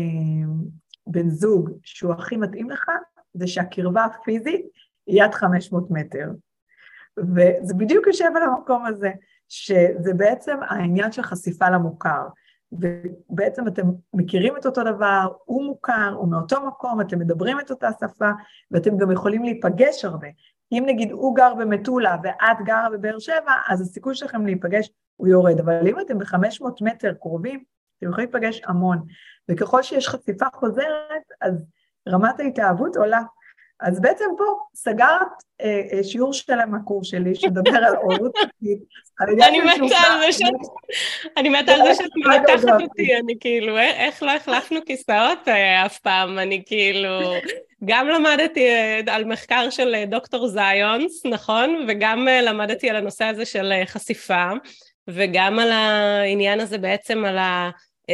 בן 1.06 1.28
זוג 1.28 1.70
שהוא 1.82 2.12
הכי 2.12 2.36
מתאים 2.36 2.70
לך, 2.70 2.90
זה 3.34 3.46
שהקרבה 3.46 4.04
הפיזית 4.04 4.66
היא 5.06 5.22
עד 5.22 5.34
500 5.34 5.90
מטר. 5.90 6.30
וזה 7.18 7.74
בדיוק 7.74 8.06
יושב 8.06 8.30
על 8.36 8.42
המקום 8.42 8.86
הזה, 8.86 9.10
שזה 9.48 10.14
בעצם 10.14 10.56
העניין 10.68 11.12
של 11.12 11.22
חשיפה 11.22 11.70
למוכר. 11.70 12.28
ובעצם 12.72 13.68
אתם 13.68 13.86
מכירים 14.14 14.56
את 14.56 14.66
אותו 14.66 14.84
דבר, 14.84 15.28
הוא 15.44 15.64
מוכר, 15.64 16.14
הוא 16.16 16.28
מאותו 16.28 16.66
מקום, 16.66 17.00
אתם 17.00 17.18
מדברים 17.18 17.60
את 17.60 17.70
אותה 17.70 17.88
שפה, 18.00 18.30
ואתם 18.70 18.96
גם 18.96 19.12
יכולים 19.12 19.42
להיפגש 19.42 20.04
הרבה. 20.04 20.28
אם 20.72 20.82
נגיד 20.86 21.10
הוא 21.12 21.36
גר 21.36 21.54
במטולה 21.54 22.16
ואת 22.22 22.56
גרה 22.64 22.88
בבאר 22.92 23.18
שבע, 23.18 23.52
אז 23.68 23.80
הסיכוי 23.80 24.14
שלכם 24.14 24.46
להיפגש 24.46 24.90
הוא 25.16 25.28
יורד, 25.28 25.60
אבל 25.60 25.88
אם 25.88 26.00
אתם 26.00 26.18
ב-500 26.18 26.64
מטר 26.80 27.12
קרובים, 27.14 27.64
אתם 27.98 28.08
יכולים 28.08 28.30
להיפגש 28.32 28.60
המון. 28.64 28.98
וככל 29.48 29.82
שיש 29.82 30.08
חשיפה 30.08 30.46
חוזרת, 30.54 31.22
אז 31.40 31.64
רמת 32.08 32.40
ההתאהבות 32.40 32.96
עולה. 32.96 33.20
אז 33.80 34.00
בעצם 34.00 34.24
פה 34.38 34.44
סגרת 34.74 35.28
אה, 35.60 35.82
אה, 35.92 36.04
שיעור 36.04 36.32
שלם 36.32 36.70
מהקורס 36.70 37.06
שלי, 37.06 37.34
שמדבר 37.34 37.76
על 37.76 37.96
הורות 37.96 38.32
זה 40.20 40.32
שאת, 40.32 40.54
אני 41.36 41.48
מתה 41.48 41.72
על 41.72 41.80
זה 41.82 41.94
שאת 41.94 42.10
מנתחת 42.26 42.80
אותי, 42.82 43.16
אני 43.16 43.34
כאילו, 43.40 43.76
אה, 43.76 44.06
איך 44.06 44.22
לא 44.22 44.30
החלפנו 44.30 44.80
כיסאות 44.86 45.48
אה, 45.48 45.86
אף 45.86 45.98
פעם, 45.98 46.38
אני 46.38 46.62
כאילו, 46.66 47.20
גם 47.84 48.08
למדתי 48.08 48.68
אה, 48.68 49.00
על 49.06 49.24
מחקר 49.24 49.70
של 49.70 50.04
דוקטור 50.08 50.48
זיונס, 50.48 51.26
נכון? 51.26 51.84
וגם 51.88 52.28
למדתי 52.42 52.90
על 52.90 52.96
הנושא 52.96 53.24
הזה 53.24 53.44
של 53.44 53.72
חשיפה, 53.86 54.50
וגם 55.08 55.58
על 55.58 55.70
העניין 55.70 56.60
הזה 56.60 56.78
בעצם, 56.78 57.24
על 57.24 57.38
ה... 57.38 57.70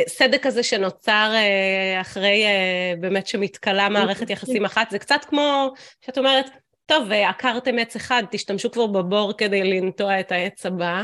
סדק 0.09 0.47
הזה 0.47 0.63
שנוצר 0.63 1.31
אה, 1.35 2.01
אחרי 2.01 2.45
אה, 2.45 2.95
באמת 3.01 3.27
שמתכלה 3.27 3.89
מערכת 3.89 4.31
יחסים 4.31 4.65
אחת, 4.65 4.91
זה 4.91 4.99
קצת 4.99 5.25
כמו 5.29 5.73
שאת 6.01 6.19
אומרת, 6.19 6.51
טוב, 6.87 7.13
עקרתם 7.13 7.79
עץ 7.79 7.97
אחד, 7.97 8.23
תשתמשו 8.31 8.71
כבר 8.71 8.87
בבור 8.87 9.33
כדי 9.39 9.65
לנטוע 9.65 10.21
את 10.21 10.33
העץ 10.33 10.67
הבא. 10.67 11.03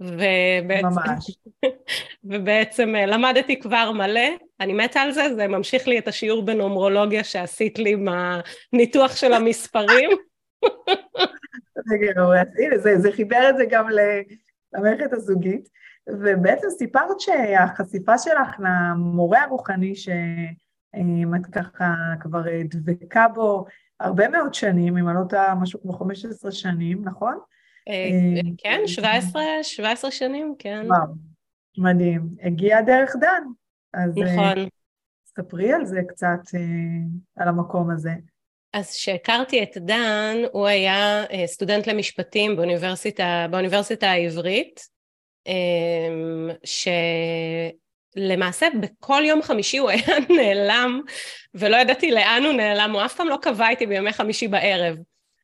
ובעצם, 0.00 0.86
ממש. 0.86 1.38
ובעצם 2.30 2.96
אה, 2.96 3.06
למדתי 3.06 3.60
כבר 3.60 3.92
מלא, 3.92 4.28
אני 4.60 4.72
מתה 4.72 5.00
על 5.00 5.12
זה, 5.12 5.34
זה 5.34 5.48
ממשיך 5.48 5.88
לי 5.88 5.98
את 5.98 6.08
השיעור 6.08 6.42
בנומרולוגיה 6.42 7.24
שעשית 7.24 7.78
לי 7.78 7.92
עם 7.92 8.08
הניתוח 8.72 9.16
של 9.16 9.32
המספרים. 9.32 10.10
זה, 12.76 12.98
זה 12.98 13.12
חיבר 13.12 13.50
את 13.50 13.56
זה 13.56 13.64
גם 13.70 13.88
למערכת 14.74 15.12
הזוגית. 15.12 15.68
ובעצם 16.08 16.66
סיפרת 16.70 17.20
שהחשיפה 17.20 18.18
שלך 18.18 18.56
למורה 18.58 19.42
הרוחני 19.42 19.94
שאת 19.94 21.46
ככה 21.52 21.94
כבר 22.20 22.42
דבקה 22.64 23.28
בו 23.28 23.66
הרבה 24.00 24.28
מאוד 24.28 24.54
שנים, 24.54 24.96
אם 24.96 25.08
אני 25.08 25.16
לא 25.16 25.24
טועה 25.28 25.54
משהו 25.54 25.82
כמו 25.82 25.92
15 25.92 26.52
שנים, 26.52 27.02
נכון? 27.04 27.38
אה, 27.88 28.10
אה, 28.36 28.40
כן, 28.58 28.80
17, 28.86 29.42
17 29.62 30.10
שנים, 30.10 30.54
כן. 30.58 30.86
וואו, 30.88 31.14
מדהים. 31.78 32.28
הגיע 32.42 32.80
דרך 32.80 33.16
דן. 33.20 33.42
אז 33.94 34.18
אה, 34.18 34.24
נכון. 34.24 34.68
ספרי 35.26 35.72
על 35.72 35.84
זה 35.84 36.00
קצת, 36.08 36.58
על 37.36 37.48
המקום 37.48 37.90
הזה. 37.90 38.10
אז 38.72 38.90
כשהכרתי 38.90 39.62
את 39.62 39.76
דן, 39.76 40.36
הוא 40.52 40.66
היה 40.66 41.24
סטודנט 41.46 41.86
למשפטים 41.86 42.56
באוניברסיטה, 42.56 43.46
באוניברסיטה 43.50 44.10
העברית, 44.10 44.80
אמ, 45.46 46.50
שלמעשה 48.14 48.66
בכל 48.80 49.22
יום 49.26 49.42
חמישי 49.42 49.78
הוא 49.78 49.90
היה 49.90 50.06
נעלם 50.36 51.00
ולא 51.54 51.76
ידעתי 51.76 52.10
לאן 52.10 52.42
הוא 52.44 52.52
נעלם, 52.52 52.90
הוא 52.92 53.04
אף 53.04 53.16
פעם 53.16 53.28
לא 53.28 53.38
קבע 53.42 53.68
איתי 53.68 53.86
בימי 53.86 54.12
חמישי 54.12 54.48
בערב. 54.48 54.96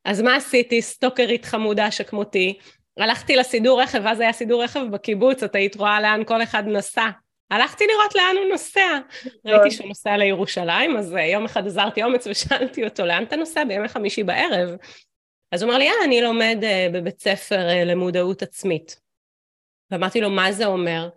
אז 0.05 0.21
מה 0.21 0.37
עשיתי, 0.37 0.83
סטוקרית 0.83 1.45
חמודה 1.45 1.91
שכמותי? 1.91 2.59
הלכתי 2.97 3.37
לסידור 3.37 3.83
רכב, 3.83 4.07
אז 4.07 4.21
היה 4.21 4.33
סידור 4.33 4.65
רכב 4.65 4.81
בקיבוץ, 4.91 5.43
את 5.43 5.55
היית 5.55 5.77
רואה 5.77 6.01
לאן 6.01 6.25
כל 6.25 6.43
אחד 6.43 6.63
נסע. 6.67 7.09
הלכתי 7.51 7.85
לראות 7.87 8.15
לאן 8.15 8.37
הוא 8.39 8.47
נוסע. 8.51 8.99
ראיתי 9.45 9.71
שהוא 9.71 9.89
נוסע 9.89 10.17
לירושלים, 10.17 10.97
אז 10.97 11.15
אה, 11.15 11.27
יום 11.27 11.45
אחד 11.45 11.67
עזרתי 11.67 12.03
אומץ 12.03 12.27
ושאלתי 12.27 12.85
אותו, 12.85 13.07
לאן 13.07 13.23
אתה 13.23 13.37
נוסע 13.37 13.65
בימי 13.65 13.89
חמישי 13.89 14.23
בערב? 14.23 14.77
אז 15.53 15.63
הוא 15.63 15.71
אמר 15.71 15.79
לי, 15.79 15.89
אה, 15.89 15.95
אני 16.05 16.21
לומד 16.21 16.59
אה, 16.63 16.87
בבית 16.93 17.21
ספר 17.21 17.69
אה, 17.69 17.85
למודעות 17.85 18.43
עצמית. 18.43 19.01
ואמרתי 19.91 20.21
לו, 20.21 20.31
מה 20.31 20.53
זה 20.53 20.67
אומר? 20.67 21.09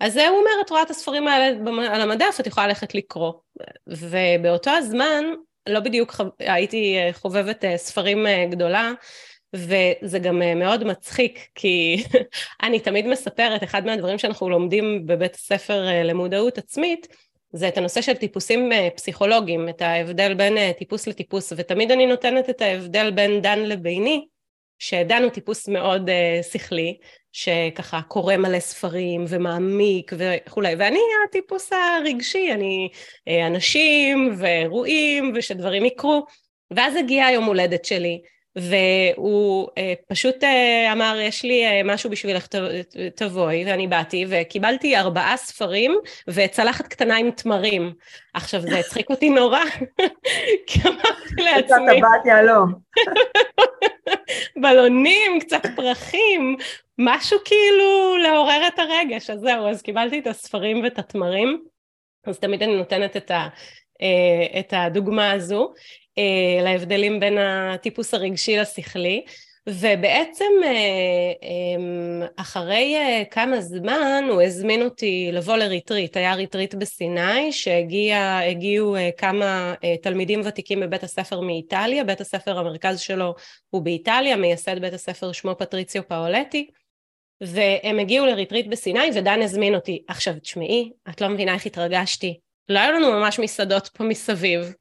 אז 0.00 0.16
הוא 0.16 0.38
אומר, 0.38 0.50
את 0.64 0.70
רואה 0.70 0.82
את 0.82 0.90
הספרים 0.90 1.28
האלה 1.28 1.70
על 1.94 2.00
המדף, 2.00 2.36
את 2.40 2.46
יכולה 2.46 2.66
ללכת 2.66 2.94
לקרוא. 2.94 3.32
ובאותו 3.86 4.70
הזמן, 4.70 5.24
לא 5.66 5.80
בדיוק. 5.80 6.14
הייתי 6.38 6.98
אה, 6.98 7.10
חובבת 7.12 7.64
אה, 7.64 7.76
ספרים 7.76 8.26
אה, 8.26 8.46
גדולה, 8.50 8.92
וזה 9.54 10.18
גם 10.18 10.42
מאוד 10.56 10.84
מצחיק, 10.84 11.48
כי 11.54 12.04
אני 12.62 12.80
תמיד 12.80 13.06
מספרת, 13.06 13.62
אחד 13.62 13.86
מהדברים 13.86 14.18
שאנחנו 14.18 14.50
לומדים 14.50 15.06
בבית 15.06 15.34
הספר 15.34 15.86
למודעות 16.04 16.58
עצמית, 16.58 17.08
זה 17.52 17.68
את 17.68 17.78
הנושא 17.78 18.02
של 18.02 18.14
טיפוסים 18.14 18.70
פסיכולוגיים, 18.96 19.68
את 19.68 19.82
ההבדל 19.82 20.34
בין 20.34 20.72
טיפוס 20.78 21.06
לטיפוס, 21.06 21.52
ותמיד 21.56 21.90
אני 21.90 22.06
נותנת 22.06 22.50
את 22.50 22.62
ההבדל 22.62 23.10
בין 23.10 23.40
דן 23.40 23.58
לביני, 23.58 24.26
שדן 24.82 25.22
הוא 25.22 25.30
טיפוס 25.30 25.68
מאוד 25.68 26.08
uh, 26.08 26.42
שכלי, 26.52 26.98
שככה 27.32 28.00
קורא 28.08 28.36
מלא 28.36 28.60
ספרים 28.60 29.24
ומעמיק 29.28 30.12
וכולי, 30.16 30.74
ואני 30.78 30.98
הטיפוס 31.28 31.70
הרגשי, 31.72 32.52
אני 32.52 32.88
uh, 33.28 33.46
אנשים 33.46 34.34
ואירועים 34.38 35.32
ושדברים 35.34 35.84
יקרו. 35.84 36.26
ואז 36.70 36.96
הגיע 36.96 37.26
היום 37.26 37.44
הולדת 37.44 37.84
שלי, 37.84 38.20
והוא 38.56 39.68
uh, 39.68 39.72
פשוט 40.08 40.44
uh, 40.44 40.92
אמר, 40.92 41.16
יש 41.20 41.42
לי 41.42 41.80
uh, 41.80 41.84
משהו 41.84 42.10
בשבילך, 42.10 42.46
תבואי, 43.16 43.64
ואני 43.66 43.86
באתי, 43.86 44.26
וקיבלתי 44.28 44.96
ארבעה 44.96 45.36
ספרים 45.36 45.98
וצלחת 46.28 46.86
קטנה 46.86 47.16
עם 47.16 47.30
תמרים. 47.30 47.92
עכשיו, 48.34 48.60
זה 48.60 48.78
הצחיק 48.78 49.10
אותי 49.10 49.30
נורא, 49.30 49.64
כי 50.66 50.80
אמרתי 50.84 51.42
לעצמי... 51.42 51.62
קצת 51.64 51.76
טבעת 51.96 52.26
יהלום. 52.26 52.72
בלונים, 54.62 55.40
קצת 55.40 55.62
פרחים, 55.76 56.56
משהו 56.98 57.38
כאילו 57.44 58.16
לעורר 58.16 58.66
את 58.66 58.78
הרגש, 58.78 59.30
אז 59.30 59.40
זהו, 59.40 59.68
אז 59.68 59.82
קיבלתי 59.82 60.18
את 60.18 60.26
הספרים 60.26 60.82
ואת 60.82 60.98
התמרים, 60.98 61.64
אז 62.26 62.38
תמיד 62.38 62.62
אני 62.62 62.76
נותנת 62.76 63.16
את, 63.16 63.30
ה, 63.30 63.48
את 64.58 64.72
הדוגמה 64.76 65.30
הזו. 65.30 65.72
אה, 66.18 66.62
להבדלים 66.64 67.20
בין 67.20 67.38
הטיפוס 67.38 68.14
הרגשי 68.14 68.56
לשכלי. 68.56 69.24
ובעצם 69.68 70.52
אה, 70.64 71.32
אמ, 71.42 72.22
אחרי 72.36 72.96
אה, 72.96 73.22
כמה 73.30 73.60
זמן 73.60 74.24
הוא 74.30 74.42
הזמין 74.42 74.82
אותי 74.82 75.30
לבוא 75.32 75.56
לריטריט, 75.56 76.16
היה 76.16 76.34
ריטריט 76.34 76.74
בסיני 76.74 77.52
שהגיעו 77.52 78.96
כמה 79.16 79.74
תלמידים 80.02 80.40
ותיקים 80.44 80.80
בבית 80.80 81.02
הספר 81.02 81.40
מאיטליה, 81.40 82.04
בית 82.04 82.20
הספר 82.20 82.58
המרכז 82.58 83.00
שלו 83.00 83.34
הוא 83.70 83.82
באיטליה, 83.82 84.36
מייסד 84.36 84.78
בית 84.80 84.92
הספר 84.92 85.32
שמו 85.32 85.54
פטריציו 85.58 86.08
פאולטי, 86.08 86.66
והם 87.40 87.98
הגיעו 87.98 88.26
לריטריט 88.26 88.66
בסיני 88.66 89.10
ודן 89.14 89.42
הזמין 89.42 89.74
אותי. 89.74 90.02
עכשיו 90.08 90.34
תשמעי, 90.40 90.90
את 91.10 91.20
לא 91.20 91.28
מבינה 91.28 91.54
איך 91.54 91.66
התרגשתי, 91.66 92.38
לא 92.68 92.78
היו 92.78 92.92
לנו 92.92 93.12
ממש 93.12 93.38
מסעדות 93.38 93.88
פה 93.88 94.04
מסביב, 94.04 94.74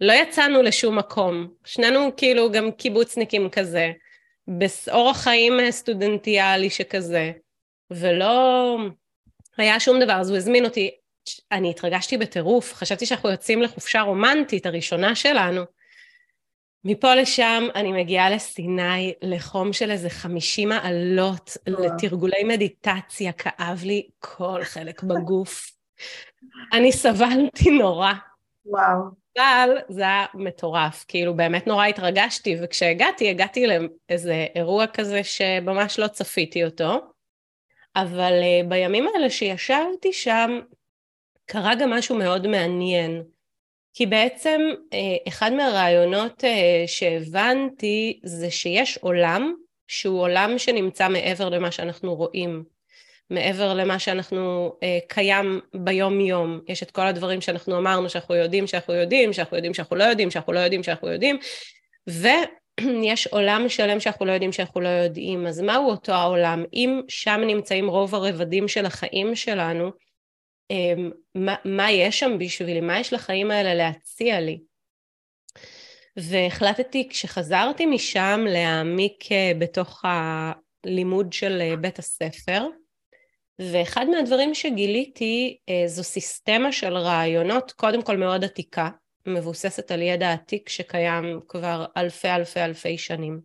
לא 0.00 0.12
יצאנו 0.12 0.62
לשום 0.62 0.98
מקום, 0.98 1.48
שנינו 1.64 2.16
כאילו 2.16 2.52
גם 2.52 2.70
קיבוצניקים 2.72 3.50
כזה, 3.50 3.92
באורח 4.48 5.16
חיים 5.16 5.70
סטודנטיאלי 5.70 6.70
שכזה, 6.70 7.32
ולא 7.90 8.76
היה 9.56 9.80
שום 9.80 10.00
דבר, 10.00 10.12
אז 10.12 10.30
הוא 10.30 10.36
הזמין 10.36 10.64
אותי, 10.64 10.90
אני 11.52 11.70
התרגשתי 11.70 12.18
בטירוף, 12.18 12.74
חשבתי 12.74 13.06
שאנחנו 13.06 13.30
יוצאים 13.30 13.62
לחופשה 13.62 14.00
רומנטית 14.00 14.66
הראשונה 14.66 15.14
שלנו. 15.14 15.62
מפה 16.84 17.14
לשם 17.14 17.64
אני 17.74 17.92
מגיעה 17.92 18.30
לסיני 18.30 19.14
לחום 19.22 19.72
של 19.72 19.90
איזה 19.90 20.10
חמישים 20.10 20.68
מעלות, 20.68 21.56
לתרגולי 21.66 22.44
מדיטציה, 22.44 23.32
כאב 23.32 23.80
לי 23.84 24.08
כל 24.18 24.60
חלק 24.64 25.02
בגוף. 25.02 25.70
אני 26.72 26.92
סבלתי 26.92 27.70
נורא. 27.70 28.12
וואו. 28.66 29.23
אבל 29.38 29.76
זה 29.88 30.02
היה 30.02 30.26
מטורף, 30.34 31.04
כאילו 31.08 31.36
באמת 31.36 31.66
נורא 31.66 31.86
התרגשתי, 31.86 32.56
וכשהגעתי, 32.62 33.30
הגעתי 33.30 33.66
לאיזה 33.66 34.46
אירוע 34.54 34.86
כזה 34.86 35.24
שממש 35.24 35.98
לא 35.98 36.08
צפיתי 36.08 36.64
אותו, 36.64 37.00
אבל 37.96 38.32
uh, 38.32 38.68
בימים 38.68 39.06
האלה 39.14 39.30
שישבתי 39.30 40.12
שם, 40.12 40.60
קרה 41.46 41.74
גם 41.74 41.90
משהו 41.90 42.18
מאוד 42.18 42.46
מעניין. 42.46 43.22
כי 43.94 44.06
בעצם 44.06 44.60
אה, 44.92 44.98
אחד 45.28 45.52
מהרעיונות 45.52 46.44
אה, 46.44 46.84
שהבנתי 46.86 48.20
זה 48.24 48.50
שיש 48.50 48.98
עולם 48.98 49.54
שהוא 49.88 50.20
עולם 50.20 50.58
שנמצא 50.58 51.08
מעבר 51.08 51.48
למה 51.48 51.70
שאנחנו 51.70 52.14
רואים, 52.14 52.64
מעבר 53.30 53.74
למה 53.74 53.98
שאנחנו 53.98 54.72
אה, 54.82 54.98
קיים 55.08 55.60
ביום 55.74 56.20
יום. 56.20 56.60
יש 56.68 56.82
את 56.82 56.90
כל 56.90 57.06
הדברים 57.06 57.40
שאנחנו 57.40 57.78
אמרנו 57.78 58.10
שאנחנו 58.10 58.34
יודעים 58.34 58.66
שאנחנו 58.66 58.94
יודעים, 58.94 59.32
שאנחנו 59.32 59.56
יודעים 59.56 59.74
שאנחנו 59.74 59.96
לא 59.96 60.04
יודעים, 60.04 60.30
שאנחנו 60.30 60.52
לא 60.52 60.58
יודעים 60.58 60.82
שאנחנו 60.82 61.08
יודעים, 61.08 61.38
ויש 62.08 63.26
עולם 63.34 63.68
שלם 63.68 64.00
שאנחנו 64.00 64.26
לא 64.26 64.32
יודעים 64.32 64.52
שאנחנו 64.52 64.80
לא 64.80 64.88
יודעים. 64.88 65.46
אז 65.46 65.60
מהו 65.60 65.90
אותו 65.90 66.12
העולם? 66.12 66.64
אם 66.72 67.00
שם 67.08 67.40
נמצאים 67.46 67.88
רוב 67.88 68.14
הרבדים 68.14 68.68
של 68.68 68.86
החיים 68.86 69.36
שלנו, 69.36 69.90
אמ, 70.70 71.10
מה, 71.34 71.54
מה 71.64 71.90
יש 71.90 72.20
שם 72.20 72.38
בשבילי, 72.38 72.80
מה 72.80 73.00
יש 73.00 73.12
לחיים 73.12 73.50
האלה 73.50 73.74
להציע 73.74 74.40
לי. 74.40 74.60
והחלטתי 76.16 77.08
כשחזרתי 77.08 77.86
משם 77.86 78.44
להעמיק 78.48 79.32
אה, 79.32 79.52
בתוך 79.58 80.02
הלימוד 80.04 81.32
של 81.32 81.60
אה, 81.60 81.76
בית 81.76 81.98
הספר, 81.98 82.66
ואחד 83.58 84.06
מהדברים 84.10 84.54
שגיליתי 84.54 85.58
אה, 85.68 85.82
זו 85.86 86.04
סיסטמה 86.04 86.72
של 86.72 86.96
רעיונות, 86.96 87.72
קודם 87.72 88.02
כל 88.02 88.16
מאוד 88.16 88.44
עתיקה, 88.44 88.88
מבוססת 89.26 89.90
על 89.90 90.02
ידע 90.02 90.32
עתיק 90.32 90.68
שקיים 90.68 91.40
כבר 91.48 91.86
אלפי 91.96 92.28
אלפי 92.28 92.60
אלפי 92.60 92.98
שנים. 92.98 93.40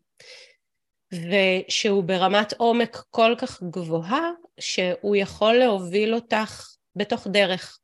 ושהוא 1.13 2.03
ברמת 2.03 2.53
עומק 2.53 3.03
כל 3.09 3.35
כך 3.37 3.63
גבוהה, 3.63 4.31
שהוא 4.59 5.15
יכול 5.15 5.53
להוביל 5.53 6.15
אותך 6.15 6.75
בתוך 6.95 7.27
דרך. 7.27 7.79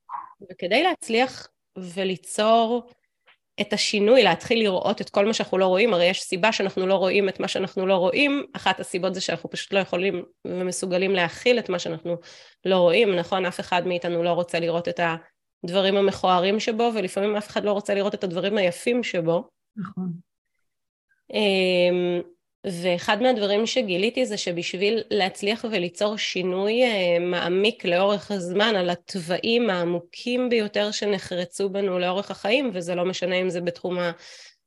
וכדי 0.52 0.84
להצליח 0.84 1.48
וליצור 1.78 2.90
את 3.62 3.74
השינוי, 3.74 4.24
להתחיל 4.24 4.60
לראות 4.60 5.02
את 5.02 5.10
כל 5.10 5.26
מה 5.26 5.34
שאנחנו 5.34 5.58
לא 5.58 5.66
רואים, 5.66 5.94
הרי 5.94 6.06
יש 6.06 6.22
סיבה 6.22 6.52
שאנחנו 6.52 6.88
לא 6.88 6.96
רואים 6.96 7.30
את 7.30 7.40
מה 7.40 7.48
שאנחנו 7.48 7.88
לא 7.88 7.96
רואים, 7.96 8.46
אחת 8.54 8.80
הסיבות 8.80 9.14
זה 9.14 9.22
שאנחנו 9.22 9.50
פשוט 9.50 9.74
לא 9.74 9.80
יכולים 9.80 10.24
ומסוגלים 10.48 11.12
להכיל 11.12 11.60
את 11.60 11.70
מה 11.70 11.80
שאנחנו 11.80 12.18
לא 12.66 12.78
רואים, 12.78 13.16
נכון? 13.16 13.46
אף 13.46 13.60
אחד 13.60 13.88
מאיתנו 13.88 14.24
לא 14.24 14.32
רוצה 14.32 14.60
לראות 14.60 14.88
את 14.88 15.00
הדברים 15.64 15.98
המכוערים 15.98 16.60
שבו, 16.60 16.92
ולפעמים 16.96 17.36
אף 17.36 17.50
אחד 17.50 17.66
לא 17.66 17.72
רוצה 17.72 17.94
לראות 17.94 18.16
את 18.16 18.24
הדברים 18.24 18.58
היפים 18.58 19.04
שבו. 19.04 19.44
נכון. 19.76 20.12
ואחד 22.72 23.22
מהדברים 23.22 23.66
שגיליתי 23.66 24.26
זה 24.26 24.38
שבשביל 24.38 25.04
להצליח 25.12 25.66
וליצור 25.72 26.18
שינוי 26.18 26.84
אה, 26.84 27.20
מעמיק 27.20 27.86
לאורך 27.86 28.32
הזמן 28.32 28.76
על 28.76 28.90
התוואים 28.90 29.70
העמוקים 29.70 30.50
ביותר 30.50 30.92
שנחרצו 30.92 31.70
בנו 31.70 32.00
לאורך 32.00 32.32
החיים, 32.32 32.70
וזה 32.74 32.96
לא 32.96 33.06
משנה 33.06 33.36
אם 33.36 33.50
זה 33.50 33.62
בתחום 33.62 33.98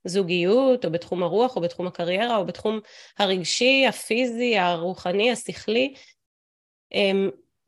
הזוגיות, 0.04 0.84
או 0.84 0.90
בתחום 0.90 1.22
הרוח, 1.22 1.56
או 1.56 1.60
בתחום 1.60 1.86
הקריירה, 1.86 2.36
או 2.36 2.46
בתחום 2.46 2.80
הרגשי, 3.18 3.86
הפיזי, 3.88 4.58
הרוחני, 4.58 5.32
השכלי, 5.32 5.94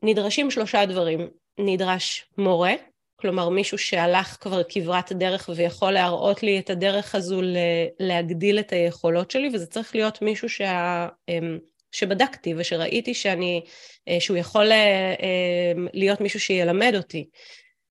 נדרשים 0.03 0.51
שלושה 0.51 0.85
דברים. 0.85 1.27
נדרש 1.57 2.25
מורה, 2.37 2.73
כלומר 3.21 3.49
מישהו 3.49 3.77
שהלך 3.77 4.37
כבר 4.41 4.61
כברת 4.69 5.11
דרך 5.11 5.49
ויכול 5.55 5.91
להראות 5.91 6.43
לי 6.43 6.59
את 6.59 6.69
הדרך 6.69 7.15
הזו 7.15 7.41
להגדיל 7.99 8.59
את 8.59 8.71
היכולות 8.71 9.31
שלי, 9.31 9.49
וזה 9.53 9.65
צריך 9.65 9.95
להיות 9.95 10.21
מישהו 10.21 10.49
שה... 10.49 11.07
אמ, 11.29 11.57
שבדקתי 11.91 12.53
ושראיתי 12.57 13.13
שאני, 13.13 13.61
אה, 14.07 14.17
שהוא 14.19 14.37
יכול 14.37 14.71
אה, 14.71 15.15
אמ, 15.19 15.87
להיות 15.93 16.21
מישהו 16.21 16.39
שילמד 16.39 16.93
אותי. 16.95 17.29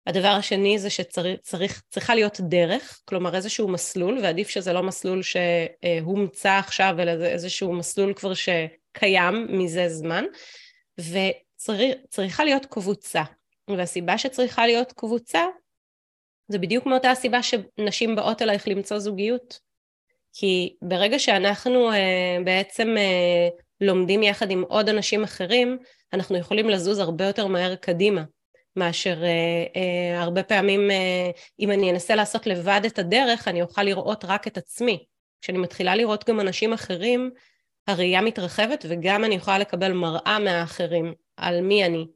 הדבר 0.06 0.28
השני 0.28 0.78
זה 0.78 0.90
שצריכה 0.90 2.14
להיות 2.14 2.40
דרך, 2.40 3.00
כלומר 3.04 3.34
איזשהו 3.34 3.68
מסלול, 3.68 4.18
ועדיף 4.22 4.48
שזה 4.48 4.72
לא 4.72 4.82
מסלול 4.82 5.20
שהומצא 5.22 6.58
עכשיו, 6.58 6.94
אלא 6.98 7.18
זה 7.18 7.26
איזשהו 7.26 7.72
מסלול 7.72 8.14
כבר 8.14 8.32
שקיים 8.34 9.46
מזה 9.50 9.88
זמן, 9.88 10.24
וצריכה 10.98 12.44
להיות 12.44 12.66
קבוצה. 12.66 13.22
והסיבה 13.78 14.18
שצריכה 14.18 14.66
להיות 14.66 14.92
קבוצה, 14.92 15.44
זה 16.48 16.58
בדיוק 16.58 16.86
מאותה 16.86 17.10
הסיבה 17.10 17.38
שנשים 17.42 18.16
באות 18.16 18.42
אלייך 18.42 18.68
למצוא 18.68 18.98
זוגיות. 18.98 19.60
כי 20.32 20.76
ברגע 20.82 21.18
שאנחנו 21.18 21.92
אה, 21.92 22.36
בעצם 22.44 22.88
אה, 22.96 23.48
לומדים 23.80 24.22
יחד 24.22 24.50
עם 24.50 24.62
עוד 24.62 24.88
אנשים 24.88 25.24
אחרים, 25.24 25.78
אנחנו 26.12 26.36
יכולים 26.36 26.68
לזוז 26.68 26.98
הרבה 26.98 27.24
יותר 27.24 27.46
מהר 27.46 27.74
קדימה, 27.76 28.22
מאשר 28.76 29.24
אה, 29.24 29.64
אה, 29.76 30.22
הרבה 30.22 30.42
פעמים 30.42 30.90
אה, 30.90 31.30
אם 31.60 31.70
אני 31.70 31.90
אנסה 31.90 32.14
לעשות 32.14 32.46
לבד 32.46 32.80
את 32.86 32.98
הדרך, 32.98 33.48
אני 33.48 33.62
אוכל 33.62 33.82
לראות 33.82 34.24
רק 34.24 34.46
את 34.46 34.58
עצמי. 34.58 35.04
כשאני 35.40 35.58
מתחילה 35.58 35.94
לראות 35.94 36.28
גם 36.28 36.40
אנשים 36.40 36.72
אחרים, 36.72 37.30
הראייה 37.86 38.20
מתרחבת 38.20 38.84
וגם 38.88 39.24
אני 39.24 39.34
יכולה 39.34 39.58
לקבל 39.58 39.92
מראה 39.92 40.38
מהאחרים 40.38 41.14
על 41.36 41.60
מי 41.60 41.84
אני. 41.84 42.06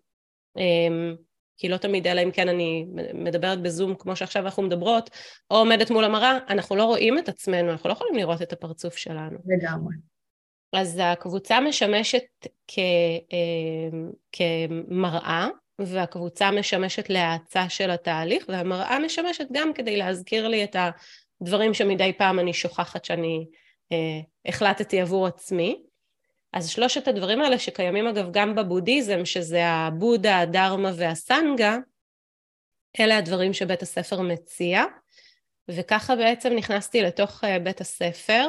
אה, 0.59 1.15
כי 1.57 1.69
לא 1.69 1.77
תמיד, 1.77 2.07
אלא 2.07 2.23
אם 2.23 2.31
כן 2.31 2.49
אני 2.49 2.87
מדברת 3.15 3.63
בזום 3.63 3.95
כמו 3.95 4.17
שעכשיו 4.17 4.45
אנחנו 4.45 4.63
מדברות, 4.63 5.11
או 5.51 5.57
עומדת 5.57 5.91
מול 5.91 6.05
המראה, 6.05 6.39
אנחנו 6.49 6.77
לא 6.77 6.85
רואים 6.85 7.19
את 7.19 7.29
עצמנו, 7.29 7.71
אנחנו 7.71 7.89
לא 7.89 7.95
יכולים 7.95 8.15
לראות 8.15 8.43
את 8.43 8.53
הפרצוף 8.53 8.97
שלנו. 8.97 9.39
לגמרי. 9.47 9.95
אז 10.73 11.01
הקבוצה 11.03 11.61
משמשת 11.61 12.25
כ, 12.69 12.79
אה, 13.33 13.99
כמראה, 14.33 15.49
והקבוצה 15.79 16.51
משמשת 16.51 17.11
להאצה 17.11 17.69
של 17.69 17.91
התהליך, 17.91 18.45
והמראה 18.49 18.99
משמשת 18.99 19.47
גם 19.53 19.73
כדי 19.73 19.97
להזכיר 19.97 20.49
לי 20.49 20.65
את 20.65 20.77
הדברים 21.41 21.75
שמדי 21.75 22.13
פעם 22.13 22.39
אני 22.39 22.53
שוכחת 22.53 23.05
שאני 23.05 23.47
אה, 23.93 24.21
החלטתי 24.47 25.01
עבור 25.01 25.27
עצמי. 25.27 25.83
אז 26.55 26.69
שלושת 26.69 27.09
הדברים 27.09 27.41
האלה 27.41 27.59
שקיימים 27.59 28.07
אגב 28.07 28.29
גם 28.31 28.55
בבודהיזם, 28.55 29.25
שזה 29.25 29.67
הבודה, 29.67 30.39
הדרמה 30.39 30.91
והסנגה, 30.97 31.77
אלה 33.01 33.19
הדברים 33.19 33.53
שבית 33.53 33.83
הספר 33.83 34.21
מציע, 34.21 34.85
וככה 35.69 36.17
בעצם 36.17 36.53
נכנסתי 36.53 37.03
לתוך 37.03 37.45
אה, 37.45 37.59
בית 37.59 37.81
הספר, 37.81 38.49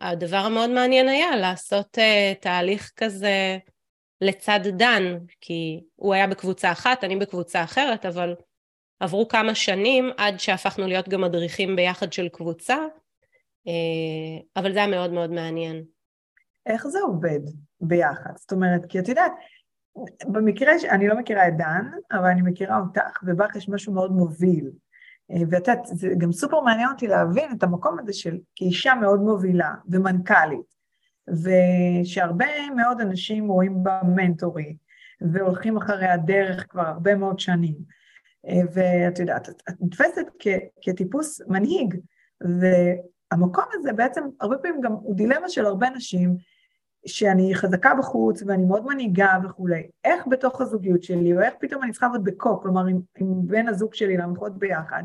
והדבר 0.00 0.36
המאוד 0.36 0.70
מעניין 0.70 1.08
היה 1.08 1.36
לעשות 1.36 1.98
אה, 1.98 2.32
תהליך 2.40 2.92
כזה 2.96 3.58
לצד 4.20 4.60
דן, 4.64 5.18
כי 5.40 5.80
הוא 5.96 6.14
היה 6.14 6.26
בקבוצה 6.26 6.72
אחת, 6.72 7.04
אני 7.04 7.16
בקבוצה 7.16 7.64
אחרת, 7.64 8.06
אבל 8.06 8.34
עברו 9.00 9.28
כמה 9.28 9.54
שנים 9.54 10.10
עד 10.16 10.40
שהפכנו 10.40 10.86
להיות 10.86 11.08
גם 11.08 11.20
מדריכים 11.20 11.76
ביחד 11.76 12.12
של 12.12 12.28
קבוצה, 12.28 12.76
אה, 13.68 14.42
אבל 14.56 14.72
זה 14.72 14.78
היה 14.78 14.88
מאוד 14.88 15.12
מאוד 15.12 15.30
מעניין. 15.30 15.99
איך 16.66 16.86
זה 16.86 16.98
עובד 17.00 17.40
ביחד? 17.80 18.30
זאת 18.36 18.52
אומרת, 18.52 18.86
כי 18.86 18.98
את 18.98 19.08
יודעת, 19.08 19.32
במקרה, 20.26 20.78
ש... 20.78 20.84
אני 20.84 21.08
לא 21.08 21.16
מכירה 21.18 21.48
את 21.48 21.56
דן, 21.56 21.84
אבל 22.12 22.24
אני 22.24 22.42
מכירה 22.42 22.80
אותך, 22.80 23.22
ובך 23.22 23.56
יש 23.56 23.68
משהו 23.68 23.92
מאוד 23.92 24.12
מוביל. 24.12 24.70
אה, 25.30 25.36
ואת 25.50 25.68
יודעת, 25.68 25.86
זה 25.86 26.08
גם 26.18 26.32
סופר 26.32 26.60
מעניין 26.60 26.88
אותי 26.88 27.06
להבין 27.06 27.52
את 27.58 27.62
המקום 27.62 27.98
הזה 27.98 28.12
של 28.12 28.38
כאישה 28.54 28.94
מאוד 28.94 29.20
מובילה 29.20 29.74
ומנכ"לית, 29.88 30.70
ושהרבה 31.28 32.46
מאוד 32.76 33.00
אנשים 33.00 33.48
רואים 33.48 33.82
בה 33.82 34.00
מנטורית, 34.16 34.76
והולכים 35.20 35.76
אחרי 35.76 36.06
הדרך 36.06 36.66
כבר 36.68 36.86
הרבה 36.86 37.14
מאוד 37.14 37.40
שנים. 37.40 37.74
אה, 38.48 38.60
ואת 38.72 39.18
יודעת, 39.18 39.48
את, 39.48 39.62
נתפסת 39.80 40.26
כטיפוס 40.82 41.40
מנהיג, 41.48 41.96
והמקום 42.40 43.64
הזה 43.72 43.92
בעצם 43.92 44.24
הרבה 44.40 44.58
פעמים 44.58 44.80
גם 44.80 44.92
הוא 44.92 45.16
דילמה 45.16 45.48
של 45.48 45.66
הרבה 45.66 45.90
נשים, 45.90 46.36
שאני 47.06 47.54
חזקה 47.54 47.94
בחוץ 47.94 48.42
ואני 48.46 48.64
מאוד 48.64 48.86
מנהיגה 48.86 49.38
וכולי, 49.44 49.90
איך 50.04 50.26
בתוך 50.30 50.60
הזוגיות 50.60 51.02
שלי, 51.02 51.36
או 51.36 51.40
איך 51.40 51.54
פתאום 51.60 51.82
אני 51.82 51.92
צריכה 51.92 52.06
לעבוד 52.06 52.24
בקו, 52.24 52.60
כלומר 52.60 52.86
עם, 52.86 53.00
עם 53.18 53.46
בן 53.46 53.68
הזוג 53.68 53.94
שלי 53.94 54.16
לעבוד 54.16 54.58
ביחד, 54.58 55.02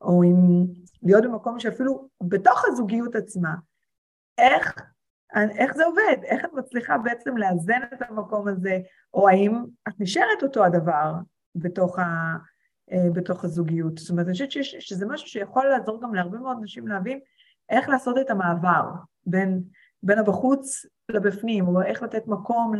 או 0.00 0.22
עם 0.22 0.66
להיות 1.02 1.24
במקום 1.24 1.60
שאפילו 1.60 2.08
בתוך 2.22 2.64
הזוגיות 2.68 3.14
עצמה, 3.14 3.54
איך, 4.38 4.74
איך 5.58 5.74
זה 5.74 5.84
עובד? 5.84 6.16
איך 6.24 6.44
את 6.44 6.52
מצליחה 6.52 6.98
בעצם 6.98 7.36
לאזן 7.36 7.80
את 7.94 8.02
המקום 8.08 8.48
הזה, 8.48 8.78
או 9.14 9.28
האם 9.28 9.64
את 9.88 9.94
נשארת 10.00 10.42
אותו 10.42 10.64
הדבר 10.64 11.14
בתוך, 11.54 11.98
ה, 11.98 12.36
אה, 12.92 13.10
בתוך 13.14 13.44
הזוגיות? 13.44 13.98
זאת 13.98 14.10
אומרת, 14.10 14.26
אני 14.26 14.32
חושבת 14.32 14.50
שזה 14.62 15.06
משהו 15.06 15.28
שיכול 15.28 15.66
לעזור 15.66 16.02
גם 16.02 16.14
להרבה 16.14 16.38
מאוד 16.38 16.56
נשים 16.62 16.88
להבין 16.88 17.20
איך 17.70 17.88
לעשות 17.88 18.18
את 18.20 18.30
המעבר 18.30 18.90
בין 19.26 19.62
בין 20.04 20.18
הבחוץ 20.18 20.86
לבפנים, 21.08 21.68
או 21.68 21.82
איך 21.82 22.02
לתת 22.02 22.26
מקום 22.26 22.72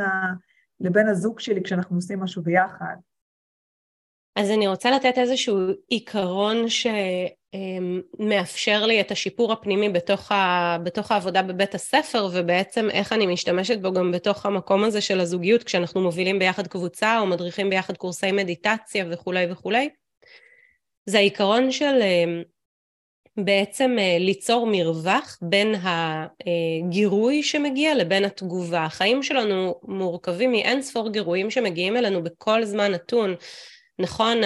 לבן 0.81 1.09
הזוג 1.09 1.41
שלי 1.41 1.63
כשאנחנו 1.63 1.97
עושים 1.97 2.21
משהו 2.21 2.43
ביחד. 2.43 2.95
אז 4.37 4.51
אני 4.51 4.69
רוצה 4.69 4.91
לתת 4.91 5.19
איזשהו 5.19 5.59
עיקרון 5.89 6.57
שמאפשר 8.19 8.87
לי 8.87 9.01
את 9.01 9.11
השיפור 9.11 9.53
הפנימי 9.53 9.89
בתוך, 9.89 10.33
ה... 10.33 10.77
בתוך 10.85 11.13
העבודה 11.13 11.43
בבית 11.43 11.75
הספר, 11.75 12.29
ובעצם 12.33 12.91
איך 12.91 13.13
אני 13.13 13.27
משתמשת 13.27 13.79
בו 13.79 13.93
גם 13.93 14.13
בתוך 14.13 14.47
המקום 14.47 14.85
הזה 14.85 15.01
של 15.01 15.21
הזוגיות, 15.21 15.63
כשאנחנו 15.63 16.01
מובילים 16.01 16.39
ביחד 16.39 16.67
קבוצה 16.67 17.19
או 17.19 17.27
מדריכים 17.27 17.71
ביחד 17.71 17.97
קורסי 17.97 18.33
מדיטציה 18.33 19.05
וכולי 19.11 19.53
וכולי. 19.53 19.89
זה 21.07 21.19
העיקרון 21.19 21.71
של 21.71 22.01
בעצם 23.37 23.97
ליצור 24.21 24.67
מרווח 24.71 25.39
בין 25.43 25.75
הגירוי 25.85 27.43
שמגיע 27.43 27.95
לבין 27.95 28.25
התגובה. 28.25 28.85
החיים 28.85 29.23
שלנו 29.23 29.75
מורכבים 29.83 30.53
מאין 30.53 30.83
ספור 30.83 31.11
גירויים 31.13 31.51
שמגיעים 31.51 31.97
אלינו 31.97 32.23
בכל 32.23 32.65
זמן 32.65 32.93
נתון. 32.93 33.35
נכון, 33.99 34.41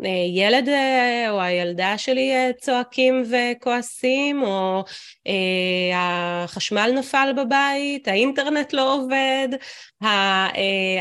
הילד 0.00 0.68
אה, 0.68 1.30
או 1.30 1.40
הילדה 1.40 1.98
שלי 1.98 2.32
אה, 2.32 2.50
צועקים 2.60 3.22
וכועסים, 3.30 4.42
או 4.42 4.84
אה, 5.26 6.44
החשמל 6.44 6.92
נפל 6.94 7.32
בבית, 7.36 8.08
האינטרנט 8.08 8.72
לא 8.72 8.94
עובד, 8.94 9.48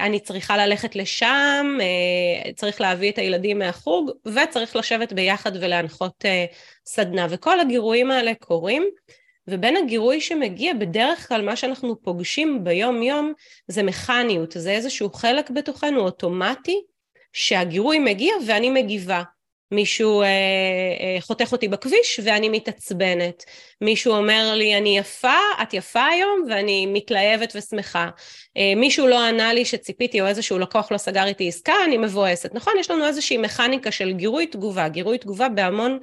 אני 0.01 0.19
צריכה 0.19 0.57
ללכת 0.57 0.95
לשם, 0.95 1.77
צריך 2.55 2.81
להביא 2.81 3.11
את 3.11 3.17
הילדים 3.17 3.59
מהחוג, 3.59 4.11
וצריך 4.25 4.75
לשבת 4.75 5.13
ביחד 5.13 5.51
ולהנחות 5.55 6.25
סדנה. 6.85 7.27
וכל 7.29 7.59
הגירויים 7.59 8.11
האלה 8.11 8.33
קורים. 8.39 8.83
ובין 9.51 9.77
הגירוי 9.77 10.21
שמגיע, 10.21 10.73
בדרך 10.73 11.27
כלל 11.27 11.41
מה 11.41 11.55
שאנחנו 11.55 12.01
פוגשים 12.01 12.63
ביום-יום 12.63 13.33
זה 13.67 13.83
מכניות, 13.83 14.51
זה 14.51 14.71
איזשהו 14.71 15.09
חלק 15.13 15.49
בתוכנו 15.49 15.99
אוטומטי 15.99 16.81
שהגירוי 17.33 17.99
מגיע 17.99 18.33
ואני 18.47 18.69
מגיבה. 18.69 19.23
מישהו 19.71 20.21
אה, 20.21 20.27
אה, 20.27 21.17
חותך 21.21 21.51
אותי 21.51 21.67
בכביש 21.67 22.19
ואני 22.23 22.49
מתעצבנת. 22.49 23.43
מישהו 23.81 24.13
אומר 24.13 24.53
לי, 24.55 24.77
אני 24.77 24.97
יפה, 24.97 25.37
את 25.61 25.73
יפה 25.73 26.05
היום, 26.05 26.45
ואני 26.49 26.85
מתלהבת 26.85 27.53
ושמחה. 27.55 28.09
אה, 28.57 28.73
מישהו 28.75 29.07
לא 29.07 29.25
ענה 29.25 29.53
לי 29.53 29.65
שציפיתי, 29.65 30.21
או 30.21 30.27
איזשהו 30.27 30.59
לקוח 30.59 30.91
לא 30.91 30.97
סגר 30.97 31.25
איתי 31.25 31.47
עסקה, 31.47 31.73
אני 31.85 31.97
מבואסת. 31.97 32.53
נכון? 32.53 32.73
יש 32.79 32.91
לנו 32.91 33.07
איזושהי 33.07 33.37
מכניקה 33.37 33.91
של 33.91 34.11
גירוי 34.11 34.47
תגובה. 34.47 34.87
גירוי 34.87 35.17
תגובה 35.17 35.49
בהמון 35.49 35.99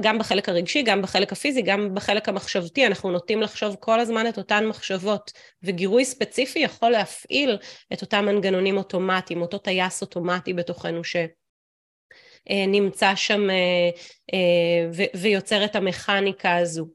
גם 0.00 0.18
בחלק 0.18 0.48
הרגשי, 0.48 0.82
גם 0.82 1.02
בחלק 1.02 1.32
הפיזי, 1.32 1.62
גם 1.62 1.94
בחלק 1.94 2.28
המחשבתי, 2.28 2.86
אנחנו 2.86 3.10
נוטים 3.10 3.42
לחשוב 3.42 3.76
כל 3.80 4.00
הזמן 4.00 4.26
את 4.28 4.38
אותן 4.38 4.66
מחשבות, 4.66 5.32
וגירוי 5.62 6.04
ספציפי 6.04 6.58
יכול 6.58 6.90
להפעיל 6.90 7.58
את 7.92 8.02
אותם 8.02 8.24
מנגנונים 8.24 8.76
אוטומטיים, 8.76 9.42
אותו 9.42 9.58
טייס 9.58 10.02
אוטומטי 10.02 10.52
בתוכנו 10.52 11.00
שנמצא 12.46 13.06
אה, 13.06 13.16
שם 13.16 13.50
אה, 13.50 13.90
ויוצר 15.14 15.64
את 15.64 15.76
המכניקה 15.76 16.56
הזו. 16.56 16.86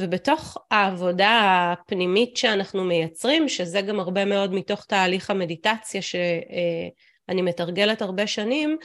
ובתוך 0.00 0.56
העבודה 0.70 1.72
הפנימית 1.72 2.36
שאנחנו 2.36 2.84
מייצרים, 2.84 3.48
שזה 3.48 3.80
גם 3.80 4.00
הרבה 4.00 4.24
מאוד 4.24 4.54
מתוך 4.54 4.84
תהליך 4.84 5.30
המדיטציה 5.30 6.02
שאני 6.02 7.42
מתרגלת 7.42 8.02
הרבה 8.02 8.26
שנים, 8.26 8.76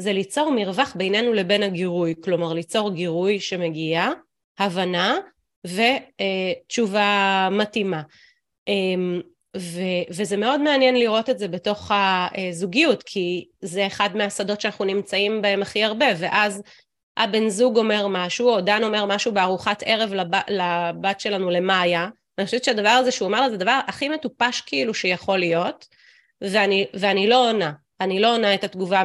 זה 0.00 0.12
ליצור 0.12 0.50
מרווח 0.50 0.92
בינינו 0.96 1.32
לבין 1.32 1.62
הגירוי, 1.62 2.14
כלומר 2.24 2.52
ליצור 2.52 2.90
גירוי 2.90 3.40
שמגיע, 3.40 4.08
הבנה 4.58 5.16
ותשובה 5.64 7.48
מתאימה. 7.52 8.02
אמ, 8.68 9.20
ו- 9.56 10.04
וזה 10.10 10.36
מאוד 10.36 10.60
מעניין 10.60 10.96
לראות 10.96 11.30
את 11.30 11.38
זה 11.38 11.48
בתוך 11.48 11.90
הזוגיות, 11.94 13.02
כי 13.02 13.46
זה 13.60 13.86
אחד 13.86 14.10
מהשדות 14.14 14.60
שאנחנו 14.60 14.84
נמצאים 14.84 15.42
בהם 15.42 15.62
הכי 15.62 15.84
הרבה, 15.84 16.06
ואז 16.18 16.62
הבן 17.16 17.48
זוג 17.48 17.76
אומר 17.76 18.06
משהו, 18.08 18.48
או 18.48 18.60
דן 18.60 18.84
אומר 18.84 19.04
משהו 19.06 19.32
בארוחת 19.32 19.82
ערב 19.86 20.12
לב, 20.14 20.26
לבת 20.48 21.20
שלנו, 21.20 21.50
למאיה, 21.50 22.08
אני 22.38 22.46
חושבת 22.46 22.64
שהדבר 22.64 22.88
הזה 22.88 23.10
שהוא 23.10 23.26
אומר 23.26 23.40
לה 23.40 23.48
זה 23.48 23.54
הדבר 23.54 23.80
הכי 23.86 24.08
מטופש 24.08 24.60
כאילו 24.60 24.94
שיכול 24.94 25.38
להיות, 25.38 25.86
ואני, 26.40 26.86
ואני 26.94 27.28
לא 27.28 27.50
עונה. 27.50 27.72
אני 28.00 28.20
לא 28.20 28.34
עונה 28.34 28.54
את 28.54 28.64
התגובה 28.64 29.00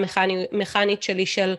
המכנית 0.51 1.03
שלי 1.03 1.25
של 1.25 1.55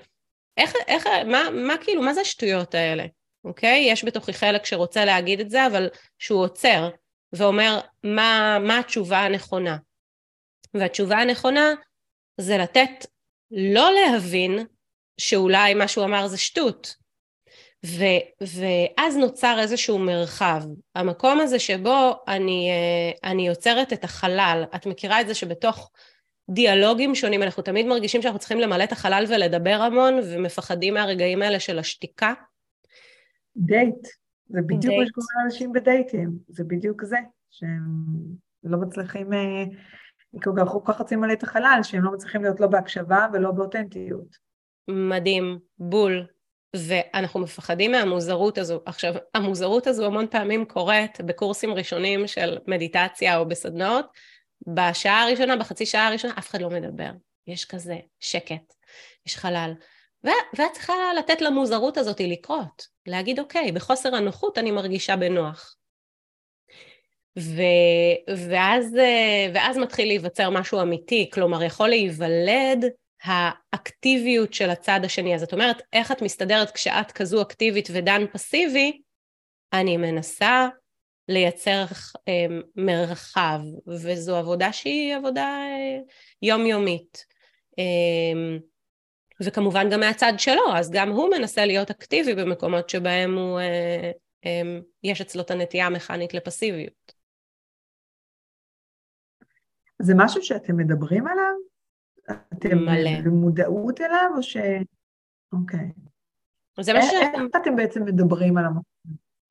איך, 0.56 0.72
איך, 0.86 1.06
מה, 1.26 1.42
מה 1.52 1.74
כאילו, 1.80 2.02
מה 2.02 2.14
זה 2.14 2.20
השטויות 2.20 2.74
האלה, 2.74 3.04
אוקיי? 3.44 3.88
יש 3.90 4.04
בתוכי 4.04 4.32
חלק 4.32 4.64
שרוצה 4.64 5.04
להגיד 5.04 5.40
את 5.40 5.50
זה, 5.50 5.66
אבל 5.66 5.88
שהוא 6.18 6.42
עוצר 6.42 6.90
ואומר 7.32 7.80
מה, 8.04 8.58
מה 8.60 8.78
התשובה 8.78 9.18
הנכונה. 9.18 9.76
והתשובה 10.74 11.16
הנכונה 11.16 11.74
זה 12.40 12.58
לתת, 12.58 13.06
לא 13.50 13.90
להבין 13.92 14.66
שאולי 15.20 15.74
מה 15.74 15.88
שהוא 15.88 16.04
אמר 16.04 16.26
זה 16.26 16.38
שטות. 16.38 16.96
ו, 17.86 18.04
ואז 18.40 19.16
נוצר 19.16 19.56
איזשהו 19.60 19.98
מרחב. 19.98 20.62
המקום 20.94 21.40
הזה 21.40 21.58
שבו 21.58 22.24
אני, 22.28 22.70
אה, 22.70 23.30
אני 23.30 23.46
יוצרת 23.46 23.92
את 23.92 24.04
החלל, 24.04 24.64
את 24.74 24.86
מכירה 24.86 25.20
את 25.20 25.28
זה 25.28 25.34
שבתוך 25.34 25.90
דיאלוגים 26.50 27.14
שונים, 27.14 27.42
אנחנו 27.42 27.62
תמיד 27.62 27.86
מרגישים 27.86 28.22
שאנחנו 28.22 28.38
צריכים 28.38 28.58
למלא 28.60 28.84
את 28.84 28.92
החלל 28.92 29.24
ולדבר 29.28 29.78
המון, 29.82 30.14
ומפחדים 30.24 30.94
מהרגעים 30.94 31.42
האלה 31.42 31.60
של 31.60 31.78
השתיקה. 31.78 32.32
דייט, 33.56 34.06
זה 34.48 34.60
בדיוק 34.66 34.94
מה 34.98 35.06
שקורה 35.06 35.26
לאנשים 35.42 35.72
בדייטים, 35.72 36.30
זה 36.48 36.64
בדיוק 36.64 37.04
זה, 37.04 37.16
שהם 37.50 37.80
לא 38.64 38.78
מצליחים, 38.78 39.32
אה, 39.32 39.64
כל 40.42 40.80
כך 40.84 40.98
רוצים 40.98 41.18
למלא 41.18 41.32
את 41.32 41.42
החלל, 41.42 41.80
שהם 41.82 42.04
לא 42.04 42.12
מצליחים 42.12 42.42
להיות 42.42 42.60
לא 42.60 42.66
בהקשבה 42.66 43.26
ולא 43.32 43.50
באותנטיות. 43.50 44.36
מדהים, 44.88 45.58
בול. 45.78 46.26
ואנחנו 46.76 47.40
מפחדים 47.40 47.92
מהמוזרות 47.92 48.58
הזו. 48.58 48.80
עכשיו, 48.86 49.14
המוזרות 49.34 49.86
הזו 49.86 50.06
המון 50.06 50.26
פעמים 50.30 50.64
קורית 50.64 51.20
בקורסים 51.20 51.74
ראשונים 51.74 52.26
של 52.26 52.58
מדיטציה 52.66 53.38
או 53.38 53.48
בסדנאות, 53.48 54.06
בשעה 54.66 55.22
הראשונה, 55.22 55.56
בחצי 55.56 55.86
שעה 55.86 56.06
הראשונה, 56.06 56.34
אף 56.38 56.50
אחד 56.50 56.60
לא 56.62 56.70
מדבר. 56.70 57.10
יש 57.46 57.64
כזה 57.64 57.96
שקט, 58.20 58.74
יש 59.26 59.36
חלל. 59.36 59.72
ואת 60.24 60.72
צריכה 60.72 60.94
לתת 61.18 61.40
למוזרות 61.40 61.96
הזאת 61.96 62.20
לקרות, 62.20 62.86
להגיד, 63.06 63.40
אוקיי, 63.40 63.72
בחוסר 63.72 64.14
הנוחות 64.14 64.58
אני 64.58 64.70
מרגישה 64.70 65.16
בנוח. 65.16 65.76
ו... 67.38 67.62
ואז, 68.50 68.96
ואז 69.54 69.78
מתחיל 69.78 70.08
להיווצר 70.08 70.50
משהו 70.50 70.82
אמיתי, 70.82 71.30
כלומר, 71.32 71.62
יכול 71.62 71.88
להיוולד 71.88 72.84
האקטיביות 73.22 74.54
של 74.54 74.70
הצד 74.70 75.00
השני. 75.04 75.34
אז 75.34 75.42
את 75.42 75.52
אומרת, 75.52 75.82
איך 75.92 76.12
את 76.12 76.22
מסתדרת 76.22 76.70
כשאת 76.70 77.12
כזו 77.12 77.42
אקטיבית 77.42 77.88
ודן 77.92 78.26
פסיבי? 78.32 79.00
אני 79.72 79.96
מנסה 79.96 80.68
לייצר 81.28 81.84
אמ, 82.28 82.60
מרחב, 82.76 83.60
וזו 83.86 84.36
עבודה 84.36 84.72
שהיא 84.72 85.16
עבודה 85.16 85.46
אה, 85.46 85.98
יומיומית. 86.42 87.26
אמ, 87.78 88.58
וכמובן 89.40 89.90
גם 89.90 90.00
מהצד 90.00 90.32
שלו, 90.38 90.74
אז 90.74 90.90
גם 90.90 91.10
הוא 91.10 91.30
מנסה 91.30 91.66
להיות 91.66 91.90
אקטיבי 91.90 92.34
במקומות 92.34 92.88
שבהם 92.88 93.34
הוא, 93.38 93.60
אה, 93.60 94.10
אמ, 94.44 94.80
יש 95.02 95.20
אצלו 95.20 95.42
את 95.42 95.50
הנטייה 95.50 95.86
המכנית 95.86 96.34
לפסיביות. 96.34 97.12
זה 100.02 100.14
משהו 100.16 100.42
שאתם 100.42 100.76
מדברים 100.76 101.26
עליו? 101.26 101.54
אתם 102.52 102.78
מלא. 102.78 103.20
במודעות 103.24 104.00
אליו 104.00 104.30
או 104.36 104.42
ש... 104.42 104.56
אוקיי. 105.52 105.88
זה 106.80 106.92
מה 106.92 107.02
ש... 107.02 107.06
איך 107.12 107.56
אתם 107.62 107.76
בעצם 107.76 108.04
מדברים 108.04 108.56
על 108.56 108.64
המקום? 108.64 108.95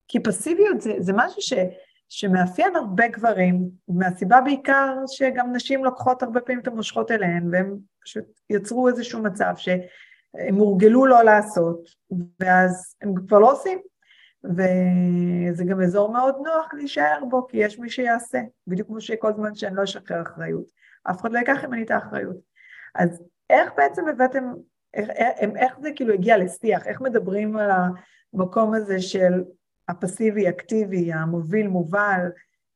כי 0.07 0.19
פסיביות 0.19 0.81
זה, 0.81 0.93
זה 0.99 1.13
משהו 1.15 1.41
ש, 1.41 1.53
שמאפיין 2.09 2.75
הרבה 2.75 3.07
גברים, 3.07 3.69
מהסיבה 3.87 4.41
בעיקר 4.41 4.95
שגם 5.07 5.55
נשים 5.55 5.85
לוקחות 5.85 6.23
הרבה 6.23 6.41
פעמים 6.41 6.61
את 6.61 6.67
המושכות 6.67 7.11
אליהן, 7.11 7.49
והם 7.51 7.77
פשוט 8.03 8.25
יצרו 8.49 8.87
איזשהו 8.87 9.23
מצב 9.23 9.53
שהם 9.57 10.55
הורגלו 10.55 11.05
לא 11.05 11.23
לעשות, 11.23 11.79
ואז 12.39 12.95
הם 13.01 13.13
כבר 13.27 13.39
לא 13.39 13.51
עושים. 13.51 13.79
וזה 14.43 15.63
גם 15.63 15.81
אזור 15.81 16.11
מאוד 16.11 16.35
נוח 16.45 16.73
להישאר 16.73 17.25
בו, 17.29 17.47
כי 17.47 17.57
יש 17.57 17.79
מי 17.79 17.89
שיעשה, 17.89 18.39
בדיוק 18.67 18.87
כמו 18.87 19.01
שכל 19.01 19.33
זמן 19.33 19.55
שאני 19.55 19.75
לא 19.75 19.83
אשחרר 19.83 20.21
אחריות. 20.21 20.65
אף 21.03 21.21
אחד 21.21 21.31
לא 21.31 21.39
ייקח 21.39 21.65
ממני 21.65 21.83
את 21.83 21.91
האחריות. 21.91 22.37
אז 22.95 23.23
איך 23.49 23.71
בעצם 23.77 24.07
הבאתם, 24.07 24.43
איך, 24.93 25.09
איך, 25.09 25.49
איך 25.55 25.79
זה 25.81 25.89
כאילו 25.95 26.13
הגיע 26.13 26.37
לשיח, 26.37 26.87
איך 26.87 27.01
מדברים 27.01 27.57
על 27.57 27.69
המקום 28.33 28.73
הזה 28.73 29.01
של 29.01 29.43
הפסיבי, 29.89 30.49
אקטיבי, 30.49 31.13
המוביל, 31.13 31.67
מובל, 31.67 32.21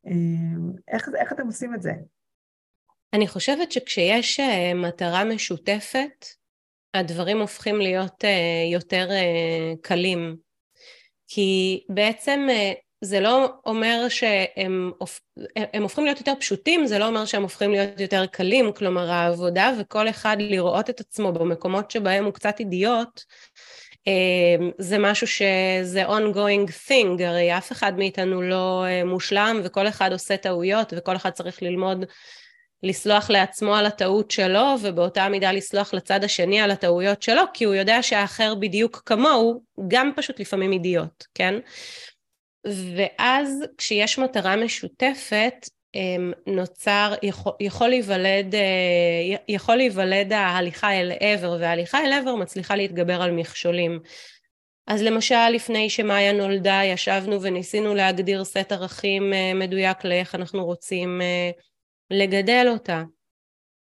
אמ, 0.06 0.72
איך, 0.88 1.10
איך 1.19 1.34
אתם 1.34 1.48
עושים 1.48 1.76
את 1.76 1.82
זה? 1.82 1.91
אני 3.13 3.28
חושבת 3.28 3.72
שכשיש 3.72 4.39
אה, 4.39 4.74
מטרה 4.74 5.24
משותפת, 5.24 6.26
הדברים 6.93 7.41
הופכים 7.41 7.82
להיות 7.82 8.26
אה, 8.26 8.69
יותר 8.72 9.08
אה, 9.12 9.74
קלים. 9.82 10.36
כי 11.28 11.84
בעצם 11.89 12.48
זה 13.02 13.19
לא 13.19 13.54
אומר 13.65 14.06
שהם 14.10 14.91
הם 15.56 15.82
הופכים 15.82 16.06
להיות 16.06 16.17
יותר 16.17 16.34
פשוטים, 16.39 16.86
זה 16.86 17.00
לא 17.00 17.08
אומר 17.08 17.26
שהם 17.26 17.41
הופכים 17.41 17.72
להיות 17.72 18.00
יותר 18.00 18.26
קלים, 18.26 18.74
כלומר 18.74 19.12
העבודה 19.12 19.72
וכל 19.80 20.10
אחד 20.10 20.38
לראות 20.39 20.89
את 20.89 21.00
עצמו 21.00 21.32
במקומות 21.32 21.91
שבהם 21.91 22.26
הוא 22.26 22.34
קצת 22.34 22.60
אידיוט, 22.60 23.24
זה 24.78 24.98
משהו 25.00 25.28
שזה 25.28 26.06
ongoing 26.06 26.70
thing, 26.88 27.24
הרי 27.24 27.58
אף 27.58 27.72
אחד 27.72 27.98
מאיתנו 27.98 28.42
לא 28.42 28.86
אה, 28.86 29.04
מושלם 29.04 29.62
וכל 29.64 29.88
אחד 29.88 30.12
עושה 30.12 30.38
טעויות 30.38 30.94
וכל 30.98 31.16
אחד 31.16 31.30
צריך 31.30 31.64
ללמוד 31.64 32.06
לסלוח 32.84 33.30
לעצמו 33.30 33.76
על 33.76 33.86
הטעות 33.86 34.32
שלו, 34.32 34.66
ובאותה 34.82 35.30
מידה 35.30 35.52
לסלוח 35.52 35.94
לצד 35.94 36.24
השני 36.24 36.62
על 36.62 36.72
הטעויות 36.72 37.22
שלו, 37.22 37.42
כי 37.54 37.64
הוא 37.64 37.74
יודע 37.74 38.04
שהאחר 38.04 38.56
בדיוק 38.56 39.02
כמוהו, 39.06 39.62
גם 39.88 40.12
פשוט 40.16 40.40
לפעמים 40.40 40.72
אידיוט, 40.72 41.26
כן? 41.34 41.54
ואז 42.96 43.64
כשיש 43.78 44.20
מטרה 44.20 44.56
משותפת, 44.56 45.54
אמ, 45.64 45.79
נוצר, 46.47 47.13
יכול, 47.23 47.54
יכול 47.60 47.88
להיוולד, 47.88 48.56
אה, 48.56 49.36
יכול 49.47 49.75
להיוולד 49.75 50.34
ההליכה 50.34 50.93
אל 50.93 51.12
עבר, 51.19 51.58
וההליכה 51.60 52.06
אל 52.06 52.13
עבר 52.13 52.36
מצליחה 52.36 52.75
להתגבר 52.75 53.21
על 53.21 53.32
מכשולים. 53.32 53.99
אז 54.88 55.02
למשל, 55.02 55.49
לפני 55.54 55.89
שמאיה 55.89 56.32
נולדה, 56.32 56.82
ישבנו 56.86 57.41
וניסינו 57.41 57.95
להגדיר 57.95 58.43
סט 58.43 58.71
ערכים 58.71 59.34
אה, 59.34 59.54
מדויק 59.54 60.04
לאיך 60.06 60.36
אנחנו 60.36 60.65
רוצים 60.65 61.21
אה, 61.21 61.52
לגדל 62.12 62.67
אותה. 62.69 63.04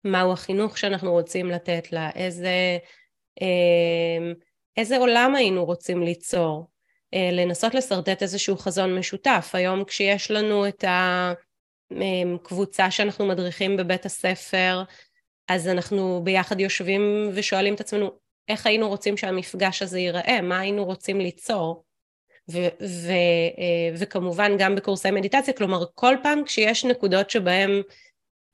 מהו 0.04 0.32
החינוך 0.32 0.78
שאנחנו 0.78 1.12
רוצים 1.12 1.50
לתת 1.50 1.92
לה, 1.92 2.10
איזה, 2.14 2.78
איזה 4.76 4.98
עולם 4.98 5.34
היינו 5.34 5.64
רוצים 5.64 6.02
ליצור. 6.02 6.68
לנסות 7.32 7.74
לשרטט 7.74 8.22
איזשהו 8.22 8.56
חזון 8.56 8.98
משותף. 8.98 9.50
היום 9.52 9.84
כשיש 9.84 10.30
לנו 10.30 10.68
את 10.68 10.84
ה... 10.84 11.32
קבוצה 12.42 12.90
שאנחנו 12.90 13.26
מדריכים 13.26 13.76
בבית 13.76 14.06
הספר, 14.06 14.82
אז 15.48 15.68
אנחנו 15.68 16.20
ביחד 16.24 16.60
יושבים 16.60 17.30
ושואלים 17.34 17.74
את 17.74 17.80
עצמנו, 17.80 18.10
איך 18.48 18.66
היינו 18.66 18.88
רוצים 18.88 19.16
שהמפגש 19.16 19.82
הזה 19.82 19.98
ייראה? 19.98 20.40
מה 20.42 20.60
היינו 20.60 20.84
רוצים 20.84 21.20
ליצור? 21.20 21.84
ו- 22.50 22.68
ו- 22.80 23.10
אה, 23.58 23.94
וכמובן 23.98 24.52
גם 24.58 24.74
בקורסי 24.74 25.10
מדיטציה, 25.10 25.54
כלומר 25.54 25.84
כל 25.94 26.16
פעם 26.22 26.44
כשיש 26.44 26.84
נקודות 26.84 27.30
שבהן 27.30 27.70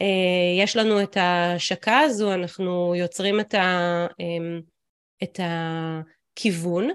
אה, 0.00 0.62
יש 0.62 0.76
לנו 0.76 1.02
את 1.02 1.16
ההשקה 1.16 1.98
הזו, 1.98 2.34
אנחנו 2.34 2.94
יוצרים 2.94 3.40
את, 3.40 3.54
ה- 3.54 4.06
אמ, 4.20 4.60
את 5.22 5.40
הכיוון, 5.42 6.90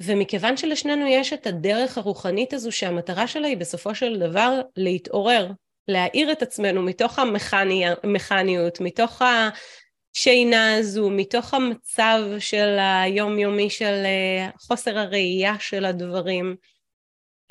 ומכיוון 0.00 0.56
שלשנינו 0.56 1.06
יש 1.06 1.32
את 1.32 1.46
הדרך 1.46 1.98
הרוחנית 1.98 2.52
הזו 2.52 2.72
שהמטרה 2.72 3.26
שלה 3.26 3.48
היא 3.48 3.56
בסופו 3.56 3.94
של 3.94 4.18
דבר 4.18 4.60
להתעורר, 4.76 5.50
להאיר 5.88 6.32
את 6.32 6.42
עצמנו 6.42 6.82
מתוך 6.82 7.18
המכניות, 7.18 8.80
מתוך 8.80 9.22
השינה 9.22 10.74
הזו, 10.76 11.10
מתוך 11.10 11.54
המצב 11.54 12.20
של 12.38 12.76
היומיומי 12.78 13.70
של 13.70 14.02
אה, 14.04 14.48
חוסר 14.60 14.98
הראייה 14.98 15.54
של 15.58 15.84
הדברים. 15.84 16.56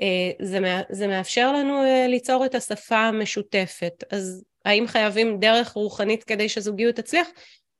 אה, 0.01 0.31
זה, 0.41 0.59
זה 0.89 1.07
מאפשר 1.07 1.53
לנו 1.53 1.83
אה, 1.83 2.07
ליצור 2.07 2.45
את 2.45 2.55
השפה 2.55 2.97
המשותפת. 2.97 4.03
אז 4.09 4.43
האם 4.65 4.87
חייבים 4.87 5.39
דרך 5.39 5.71
רוחנית 5.71 6.23
כדי 6.23 6.49
שזוגיות 6.49 6.95
תצליח? 6.95 7.27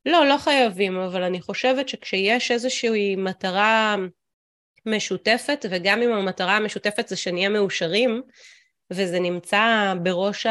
לא, 0.06 0.26
לא 0.26 0.36
חייבים, 0.36 0.96
אבל 0.96 1.22
אני 1.22 1.40
חושבת 1.40 1.88
שכשיש 1.88 2.50
איזושהי 2.50 3.16
מטרה 3.16 3.96
משותפת, 4.86 5.66
וגם 5.70 6.02
אם 6.02 6.12
המטרה 6.12 6.56
המשותפת 6.56 7.08
זה 7.08 7.16
שנהיה 7.16 7.48
מאושרים, 7.48 8.22
וזה 8.90 9.20
נמצא 9.20 9.94
בראש 10.02 10.46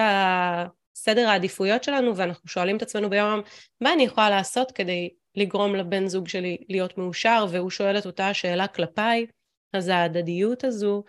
סדר 0.95 1.27
העדיפויות 1.29 1.83
שלנו, 1.83 2.17
ואנחנו 2.17 2.49
שואלים 2.49 2.77
את 2.77 2.81
עצמנו 2.81 3.09
ביום, 3.09 3.41
מה 3.81 3.93
אני 3.93 4.03
יכולה 4.03 4.29
לעשות 4.29 4.71
כדי 4.71 5.09
לגרום 5.35 5.75
לבן 5.75 6.07
זוג 6.07 6.27
שלי 6.27 6.57
להיות 6.69 6.97
מאושר, 6.97 7.45
והוא 7.49 7.69
שואל 7.69 7.97
את 7.97 8.05
אותה 8.05 8.29
השאלה 8.29 8.67
כלפיי, 8.67 9.25
אז 9.73 9.87
ההדדיות 9.87 10.63
הזו 10.63 11.03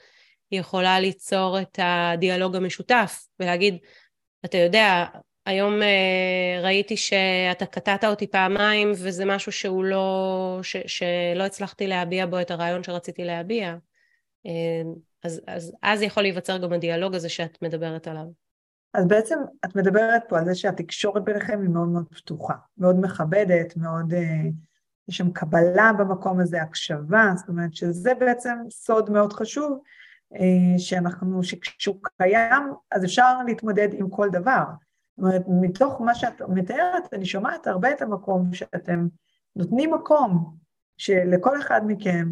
יכולה 0.52 1.00
ליצור 1.00 1.60
את 1.60 1.78
הדיאלוג 1.82 2.56
המשותף, 2.56 3.26
ולהגיד, 3.40 3.76
אתה 4.44 4.58
יודע, 4.58 5.04
היום 5.46 5.74
uh, 5.80 6.64
ראיתי 6.64 6.96
שאתה 6.96 7.66
קטעת 7.66 8.04
אותי 8.04 8.26
פעמיים 8.26 8.90
וזה 8.90 9.24
משהו 9.24 9.52
שהוא 9.52 9.84
לא, 9.84 10.58
ש, 10.62 10.76
שלא 10.86 11.42
הצלחתי 11.46 11.86
להביע 11.86 12.26
בו 12.26 12.40
את 12.40 12.50
הרעיון 12.50 12.82
שרציתי 12.82 13.24
להביע. 13.24 13.76
Uh, 14.46 14.50
אז, 15.24 15.40
אז, 15.46 15.72
אז 15.82 16.02
יכול 16.02 16.22
להיווצר 16.22 16.58
גם 16.58 16.72
הדיאלוג 16.72 17.14
הזה 17.14 17.28
שאת 17.28 17.62
מדברת 17.62 18.08
עליו. 18.08 18.24
אז 18.94 19.08
בעצם 19.08 19.38
את 19.64 19.76
מדברת 19.76 20.22
פה 20.28 20.38
על 20.38 20.44
זה 20.44 20.54
שהתקשורת 20.54 21.24
ביניכם 21.24 21.60
היא 21.60 21.68
מאוד 21.68 21.88
מאוד 21.88 22.06
פתוחה, 22.14 22.54
מאוד 22.78 23.00
מכבדת, 23.00 23.76
מאוד, 23.76 24.12
uh, 24.12 24.16
יש 25.08 25.16
שם 25.16 25.32
קבלה 25.32 25.90
במקום 25.98 26.40
הזה, 26.40 26.62
הקשבה, 26.62 27.32
זאת 27.36 27.48
אומרת 27.48 27.74
שזה 27.74 28.14
בעצם 28.14 28.58
סוד 28.70 29.10
מאוד 29.10 29.32
חשוב, 29.32 29.78
שאנחנו, 30.78 31.42
שכשהוא 31.42 31.96
קיים, 32.16 32.62
אז 32.92 33.04
אפשר 33.04 33.42
להתמודד 33.46 33.88
עם 33.92 34.10
כל 34.10 34.28
דבר. 34.32 34.62
זאת 35.16 35.24
אומרת, 35.26 35.42
מתוך 35.48 36.00
מה 36.00 36.14
שאת 36.14 36.42
מתארת, 36.48 37.14
אני 37.14 37.26
שומעת 37.26 37.66
הרבה 37.66 37.90
את 37.90 38.02
המקום 38.02 38.54
שאתם 38.54 39.06
נותנים 39.56 39.94
מקום 39.94 40.56
שלכל 40.96 41.60
אחד 41.60 41.80
מכם 41.86 42.28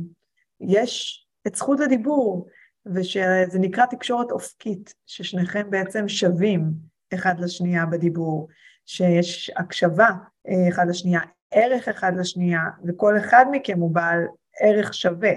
יש 0.60 1.26
את 1.46 1.54
זכות 1.54 1.80
הדיבור, 1.80 2.46
ושזה 2.86 3.58
נקרא 3.58 3.86
תקשורת 3.86 4.30
אופקית, 4.30 4.94
ששניכם 5.06 5.70
בעצם 5.70 6.08
שווים 6.08 6.72
אחד 7.14 7.40
לשנייה 7.40 7.86
בדיבור, 7.86 8.48
שיש 8.86 9.50
הקשבה 9.56 10.10
אה, 10.48 10.68
אחד 10.68 10.88
לשנייה, 10.88 11.20
ערך 11.50 11.88
אחד 11.88 12.12
לשנייה, 12.16 12.60
וכל 12.86 13.18
אחד 13.18 13.44
מכם 13.50 13.78
הוא 13.78 13.94
בעל 13.94 14.20
ערך 14.60 14.94
שווה. 14.94 15.32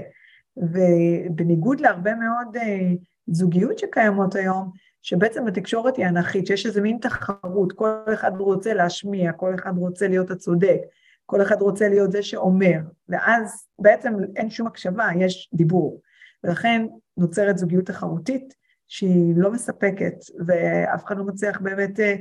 ובניגוד 0.58 1.80
להרבה 1.80 2.16
מאוד 2.16 2.58
אה, 2.58 2.92
זוגיות 3.28 3.80
שקיימות 3.80 4.36
היום, 4.36 4.72
שבעצם 5.06 5.48
התקשורת 5.48 5.98
היא 5.98 6.08
אנכית, 6.08 6.48
שיש 6.48 6.66
איזה 6.66 6.82
מין 6.82 6.98
תחרות, 6.98 7.74
כל 7.74 8.00
אחד 8.14 8.32
רוצה 8.38 8.74
להשמיע, 8.74 9.32
כל 9.32 9.56
אחד 9.56 9.78
רוצה 9.78 10.08
להיות 10.08 10.32
הצודק, 10.32 10.78
כל 11.26 11.42
אחד 11.42 11.62
רוצה 11.62 11.90
להיות 11.90 12.12
זה 12.12 12.24
שאומר, 12.24 12.80
ואז 13.10 13.68
בעצם 13.80 14.14
אין 14.36 14.50
שום 14.50 14.68
הקשבה, 14.68 15.08
יש 15.20 15.50
דיבור. 15.54 16.02
ולכן 16.44 16.86
נוצרת 17.18 17.58
זוגיות 17.58 17.86
תחרותית 17.86 18.54
שהיא 18.88 19.34
לא 19.38 19.52
מספקת, 19.52 20.14
ואף 20.48 21.06
אחד 21.06 21.18
לא 21.18 21.24
מצליח 21.24 21.60
באמת 21.62 22.00
אה, 22.00 22.16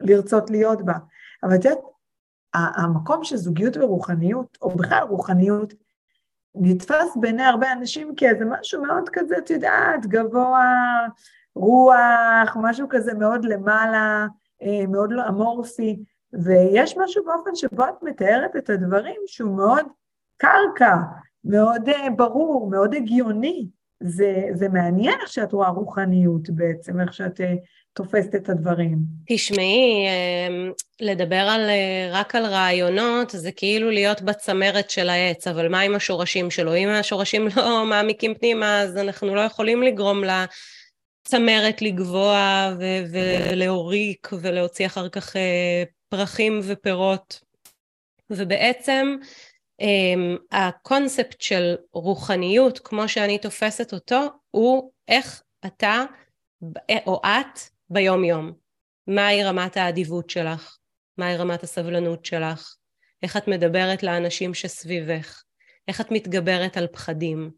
לרצות 0.00 0.50
להיות 0.50 0.84
בה. 0.84 0.94
אבל 1.42 1.54
את 1.54 1.64
יודעת, 1.64 1.80
המקום 2.54 3.24
של 3.24 3.36
זוגיות 3.36 3.76
ורוחניות, 3.76 4.58
או 4.62 4.70
בכלל 4.70 5.02
רוחניות, 5.08 5.74
נתפס 6.54 7.16
בעיני 7.20 7.42
הרבה 7.42 7.72
אנשים 7.72 8.14
כאיזה 8.16 8.44
משהו 8.44 8.82
מאוד 8.82 9.08
כזה, 9.12 9.38
את 9.38 9.50
יודעת, 9.50 10.06
גבוה, 10.06 11.06
רוח, 11.56 12.56
משהו 12.62 12.86
כזה 12.90 13.14
מאוד 13.14 13.44
למעלה, 13.44 14.26
אה, 14.62 14.86
מאוד 14.88 15.12
לא 15.12 15.28
אמורפי, 15.28 15.96
ויש 16.32 16.96
משהו 16.96 17.24
באופן 17.24 17.50
שבו 17.54 17.84
את 17.84 18.02
מתארת 18.02 18.56
את 18.56 18.70
הדברים 18.70 19.20
שהוא 19.26 19.56
מאוד 19.56 19.86
קרקע, 20.36 20.96
מאוד 21.44 21.88
אה, 21.88 22.10
ברור, 22.16 22.70
מאוד 22.70 22.94
הגיוני. 22.94 23.66
זה, 24.02 24.44
זה 24.52 24.68
מעניין 24.68 25.14
איך 25.20 25.32
שאת 25.32 25.52
רואה 25.52 25.68
רוחניות 25.68 26.50
בעצם, 26.50 27.00
איך 27.00 27.14
שאת 27.14 27.40
אה, 27.40 27.54
תופסת 27.92 28.34
את 28.34 28.48
הדברים. 28.48 28.98
תשמעי, 29.26 30.06
לדבר 31.00 31.36
על, 31.36 31.60
רק 32.12 32.34
על 32.34 32.44
רעיונות 32.44 33.30
זה 33.30 33.52
כאילו 33.52 33.90
להיות 33.90 34.22
בצמרת 34.22 34.90
של 34.90 35.08
העץ, 35.08 35.46
אבל 35.46 35.68
מה 35.68 35.80
עם 35.80 35.94
השורשים 35.94 36.50
שלו? 36.50 36.74
אם 36.74 36.88
השורשים 36.88 37.48
לא 37.56 37.86
מעמיקים 37.86 38.34
פנימה, 38.34 38.80
אז 38.80 38.96
אנחנו 38.96 39.34
לא 39.34 39.40
יכולים 39.40 39.82
לגרום 39.82 40.24
לה... 40.24 40.44
צמרת 41.22 41.82
לגבוה 41.82 42.74
ו- 42.78 43.04
ולהוריק 43.12 44.28
ולהוציא 44.42 44.86
אחר 44.86 45.08
כך 45.08 45.36
אה, 45.36 45.82
פרחים 46.08 46.60
ופירות. 46.62 47.40
ובעצם 48.30 49.16
אמ, 49.80 50.36
הקונספט 50.50 51.40
של 51.40 51.74
רוחניות, 51.92 52.78
כמו 52.78 53.08
שאני 53.08 53.38
תופסת 53.38 53.92
אותו, 53.92 54.20
הוא 54.50 54.90
איך 55.08 55.42
אתה 55.66 56.04
או 57.06 57.20
את 57.24 57.60
ביום 57.90 58.24
יום. 58.24 58.52
מהי 59.06 59.44
רמת 59.44 59.76
האדיבות 59.76 60.30
שלך? 60.30 60.76
מהי 61.18 61.36
רמת 61.36 61.62
הסבלנות 61.62 62.24
שלך? 62.24 62.74
איך 63.22 63.36
את 63.36 63.48
מדברת 63.48 64.02
לאנשים 64.02 64.54
שסביבך? 64.54 65.42
איך 65.88 66.00
את 66.00 66.10
מתגברת 66.10 66.76
על 66.76 66.86
פחדים? 66.86 67.50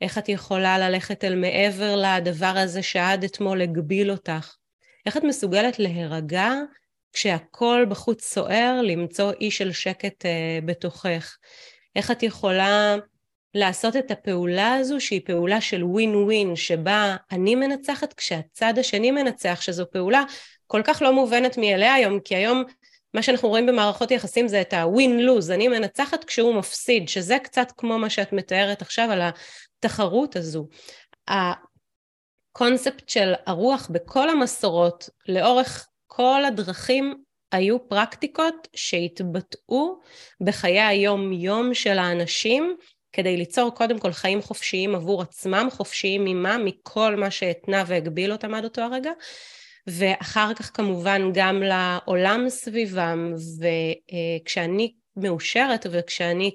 איך 0.00 0.18
את 0.18 0.28
יכולה 0.28 0.78
ללכת 0.78 1.24
אל 1.24 1.34
מעבר 1.34 1.96
לדבר 1.96 2.54
הזה 2.56 2.82
שעד 2.82 3.24
אתמול 3.24 3.60
הגביל 3.62 4.10
אותך? 4.10 4.56
איך 5.06 5.16
את 5.16 5.24
מסוגלת 5.24 5.78
להירגע 5.78 6.52
כשהכול 7.12 7.86
בחוץ 7.88 8.24
סוער, 8.24 8.80
למצוא 8.82 9.32
אי 9.40 9.50
של 9.50 9.72
שקט 9.72 10.24
uh, 10.24 10.64
בתוכך? 10.64 11.36
איך 11.96 12.10
את 12.10 12.22
יכולה 12.22 12.96
לעשות 13.54 13.96
את 13.96 14.10
הפעולה 14.10 14.74
הזו 14.74 15.00
שהיא 15.00 15.20
פעולה 15.24 15.60
של 15.60 15.84
ווין 15.84 16.14
ווין, 16.14 16.56
שבה 16.56 17.16
אני 17.32 17.54
מנצחת 17.54 18.12
כשהצד 18.12 18.74
השני 18.78 19.10
מנצח, 19.10 19.58
שזו 19.60 19.84
פעולה 19.90 20.22
כל 20.66 20.80
כך 20.84 21.02
לא 21.02 21.12
מובנת 21.12 21.58
מאליה 21.58 21.94
היום, 21.94 22.20
כי 22.20 22.36
היום 22.36 22.64
מה 23.14 23.22
שאנחנו 23.22 23.48
רואים 23.48 23.66
במערכות 23.66 24.10
יחסים 24.10 24.48
זה 24.48 24.60
את 24.60 24.72
ה-win-lose, 24.72 25.54
אני 25.54 25.68
מנצחת 25.68 26.24
כשהוא 26.24 26.54
מפסיד, 26.54 27.08
שזה 27.08 27.38
קצת 27.42 27.72
כמו 27.76 27.98
מה 27.98 28.10
שאת 28.10 28.32
מתארת 28.32 28.82
עכשיו 28.82 29.10
על 29.10 29.22
התחרות 29.86 30.36
הזו. 30.36 30.68
הקונספט 31.28 33.08
של 33.08 33.32
הרוח 33.46 33.88
בכל 33.92 34.28
המסורות 34.28 35.08
לאורך 35.28 35.88
כל 36.06 36.44
הדרכים 36.44 37.22
היו 37.52 37.88
פרקטיקות 37.88 38.68
שהתבטאו 38.76 39.98
בחיי 40.40 40.80
היום-יום 40.80 41.74
של 41.74 41.98
האנשים 41.98 42.76
כדי 43.12 43.36
ליצור 43.36 43.74
קודם 43.74 43.98
כל 43.98 44.12
חיים 44.12 44.42
חופשיים 44.42 44.94
עבור 44.94 45.22
עצמם, 45.22 45.68
חופשיים 45.70 46.24
ממה? 46.24 46.58
מכל 46.58 47.16
מה 47.16 47.30
שהתנה 47.30 47.84
והגביל 47.86 48.32
אותם 48.32 48.54
עד 48.54 48.64
אותו 48.64 48.82
הרגע, 48.82 49.10
ואחר 49.86 50.54
כך 50.54 50.70
כמובן 50.74 51.30
גם 51.34 51.62
לעולם 51.62 52.48
סביבם, 52.48 53.32
וכשאני 54.42 54.94
מאושרת 55.16 55.86
וכשאני, 55.90 56.50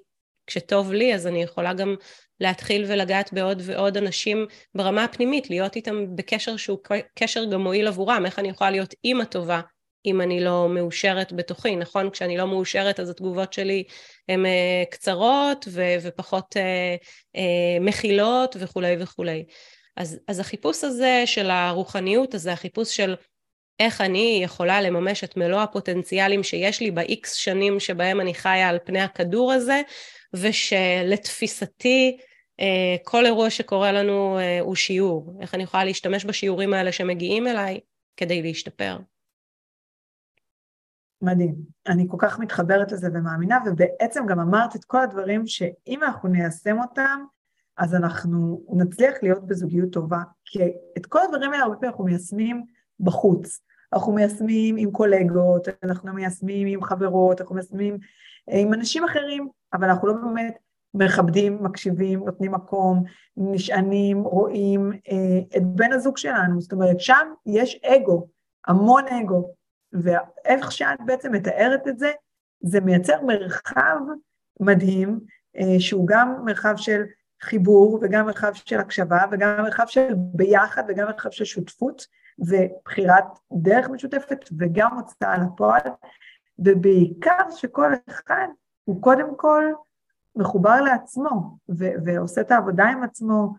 כשטוב 0.48 0.94
לי, 0.94 1.16
אז 1.16 1.28
אני 1.28 1.44
יכולה 1.44 1.74
גם 1.74 1.96
להתחיל 2.42 2.86
ולגעת 2.88 3.34
בעוד 3.34 3.62
ועוד 3.66 3.98
אנשים 3.98 4.46
ברמה 4.76 5.04
הפנימית, 5.04 5.50
להיות 5.50 5.76
איתם 5.76 6.16
בקשר 6.16 6.58
שהוא 6.58 6.80
קשר 7.16 7.46
גם 7.46 7.62
מועיל 7.62 7.88
עבורם, 7.88 8.26
איך 8.26 8.40
אני 8.40 8.50
יכולה 8.50 8.72
להיות 8.72 8.94
אימא 9.04 9.24
טובה 9.24 9.62
אם 10.06 10.22
אני 10.22 10.44
לא 10.44 10.70
מאושרת 10.70 11.34
בתוכי, 11.34 11.76
נכון? 11.76 12.10
כשאני 12.10 12.38
לא 12.38 12.48
מאושרת 12.48 13.00
אז 13.00 13.10
התגובות 13.10 13.54
שלי 13.54 13.84
הן 14.30 14.46
uh, 14.46 14.50
קצרות 14.92 15.66
ו- 15.70 15.96
ופחות 16.02 16.56
uh, 16.56 17.06
uh, 17.38 17.40
מכילות 17.82 18.56
וכולי 18.60 18.96
וכולי. 19.00 19.46
אז, 19.98 20.20
אז 20.28 20.40
החיפוש 20.40 20.84
הזה 20.84 21.24
של 21.26 21.50
הרוחניות, 21.50 22.34
הזה 22.34 22.54
החיפוש 22.54 22.96
של 22.98 23.16
איך 23.80 24.02
אני 24.02 24.40
יכולה 24.44 24.82
לממש 24.82 25.24
את 25.24 25.38
מלוא 25.38 25.62
הפוטנציאלים 25.62 26.44
שיש 26.44 26.80
לי 26.82 26.92
ב-X 26.92 27.28
שנים 27.34 27.80
שבהם 27.80 28.22
אני 28.22 28.34
חיה 28.34 28.70
על 28.70 28.78
פני 28.86 29.02
הכדור 29.02 29.52
הזה, 29.52 29.82
ושלתפיסתי 30.34 32.18
כל 33.04 33.26
אירוע 33.26 33.50
שקורה 33.50 33.92
לנו 33.92 34.38
הוא 34.62 34.76
שיעור. 34.76 35.38
איך 35.42 35.56
אני 35.56 35.64
יכולה 35.64 35.86
להשתמש 35.86 36.26
בשיעורים 36.26 36.74
האלה 36.74 36.92
שמגיעים 36.92 37.48
אליי 37.48 37.80
כדי 38.18 38.42
להשתפר. 38.42 38.98
מדהים. 41.22 41.56
אני 41.88 42.06
כל 42.10 42.18
כך 42.20 42.40
מתחברת 42.40 42.92
לזה 42.92 43.08
ומאמינה, 43.14 43.58
ובעצם 43.66 44.26
גם 44.28 44.40
אמרת 44.40 44.76
את 44.76 44.86
כל 44.86 45.04
הדברים 45.04 45.48
שאם 45.48 46.04
אנחנו 46.04 46.30
ניישם 46.30 46.78
אותם, 46.82 47.24
אז 47.78 47.96
אנחנו 47.96 48.62
נצליח 48.74 49.14
להיות 49.22 49.48
בזוגיות 49.48 49.94
טובה. 49.94 50.22
כי 50.46 50.60
את 50.98 51.06
כל 51.06 51.20
הדברים 51.24 51.52
האלה 51.52 51.64
הרבה 51.64 51.76
פעמים 51.76 51.92
אנחנו 51.92 52.06
מיישמים 52.06 52.64
בחוץ. 53.00 53.62
אנחנו 53.94 54.14
מיישמים 54.14 54.76
עם 54.78 54.92
קולגות, 54.92 55.68
אנחנו 55.84 56.14
מיישמים 56.14 56.68
עם 56.68 56.84
חברות, 56.84 57.42
אנחנו 57.42 57.56
מיישמים 57.56 57.98
אה, 58.50 58.60
עם 58.60 58.74
אנשים 58.74 59.04
אחרים, 59.04 59.50
אבל 59.74 59.90
אנחנו 59.90 60.08
לא 60.08 60.14
באמת 60.14 60.58
מכבדים, 60.94 61.64
מקשיבים, 61.64 62.20
נותנים 62.26 62.52
מקום, 62.52 63.04
נשענים, 63.38 64.22
רואים 64.24 64.92
אה, 65.12 65.58
את 65.58 65.66
בן 65.66 65.94
הזוג 65.94 66.18
שלנו. 66.18 66.62
זאת 66.62 66.74
אומרת, 66.74 67.00
שם 67.00 67.34
יש 67.46 67.80
אגו, 67.86 68.28
המון 68.68 69.04
אגו. 69.08 69.54
ואיך 69.94 70.72
שאת 70.72 71.00
בעצם 71.06 71.32
מתארת 71.32 71.88
את 71.88 72.00
זה, 72.00 72.12
זה 72.62 72.82
מייצר 72.82 73.22
מרחב 73.22 73.98
מדהים, 74.60 75.20
אה, 75.58 75.80
שהוא 75.80 76.08
גם 76.08 76.36
מרחב 76.46 76.74
של 76.78 77.02
חיבור 77.42 78.00
וגם 78.02 78.26
מרחב 78.26 78.52
של 78.54 78.80
הקשבה 78.80 79.24
וגם 79.32 79.64
מרחב 79.64 79.86
של 79.88 80.14
ביחד 80.16 80.84
וגם 80.88 81.08
מרחב 81.08 81.30
של 81.32 81.46
שותפות 81.46 82.06
ובחירת 82.40 83.26
דרך 83.54 83.90
משותפת 83.90 84.50
וגם 84.60 84.98
הוצאה 84.98 85.38
לפועל, 85.38 85.82
ובעיקר 86.60 87.52
שכל 87.56 87.92
אחד 88.10 88.48
הוא 88.84 89.02
קודם 89.02 89.36
כל 89.38 89.64
מחובר 90.36 90.82
לעצמו 90.82 91.58
ו- 91.70 91.94
ועושה 92.06 92.42
את 92.42 92.52
העבודה 92.52 92.86
עם 92.86 93.04
עצמו 93.04 93.54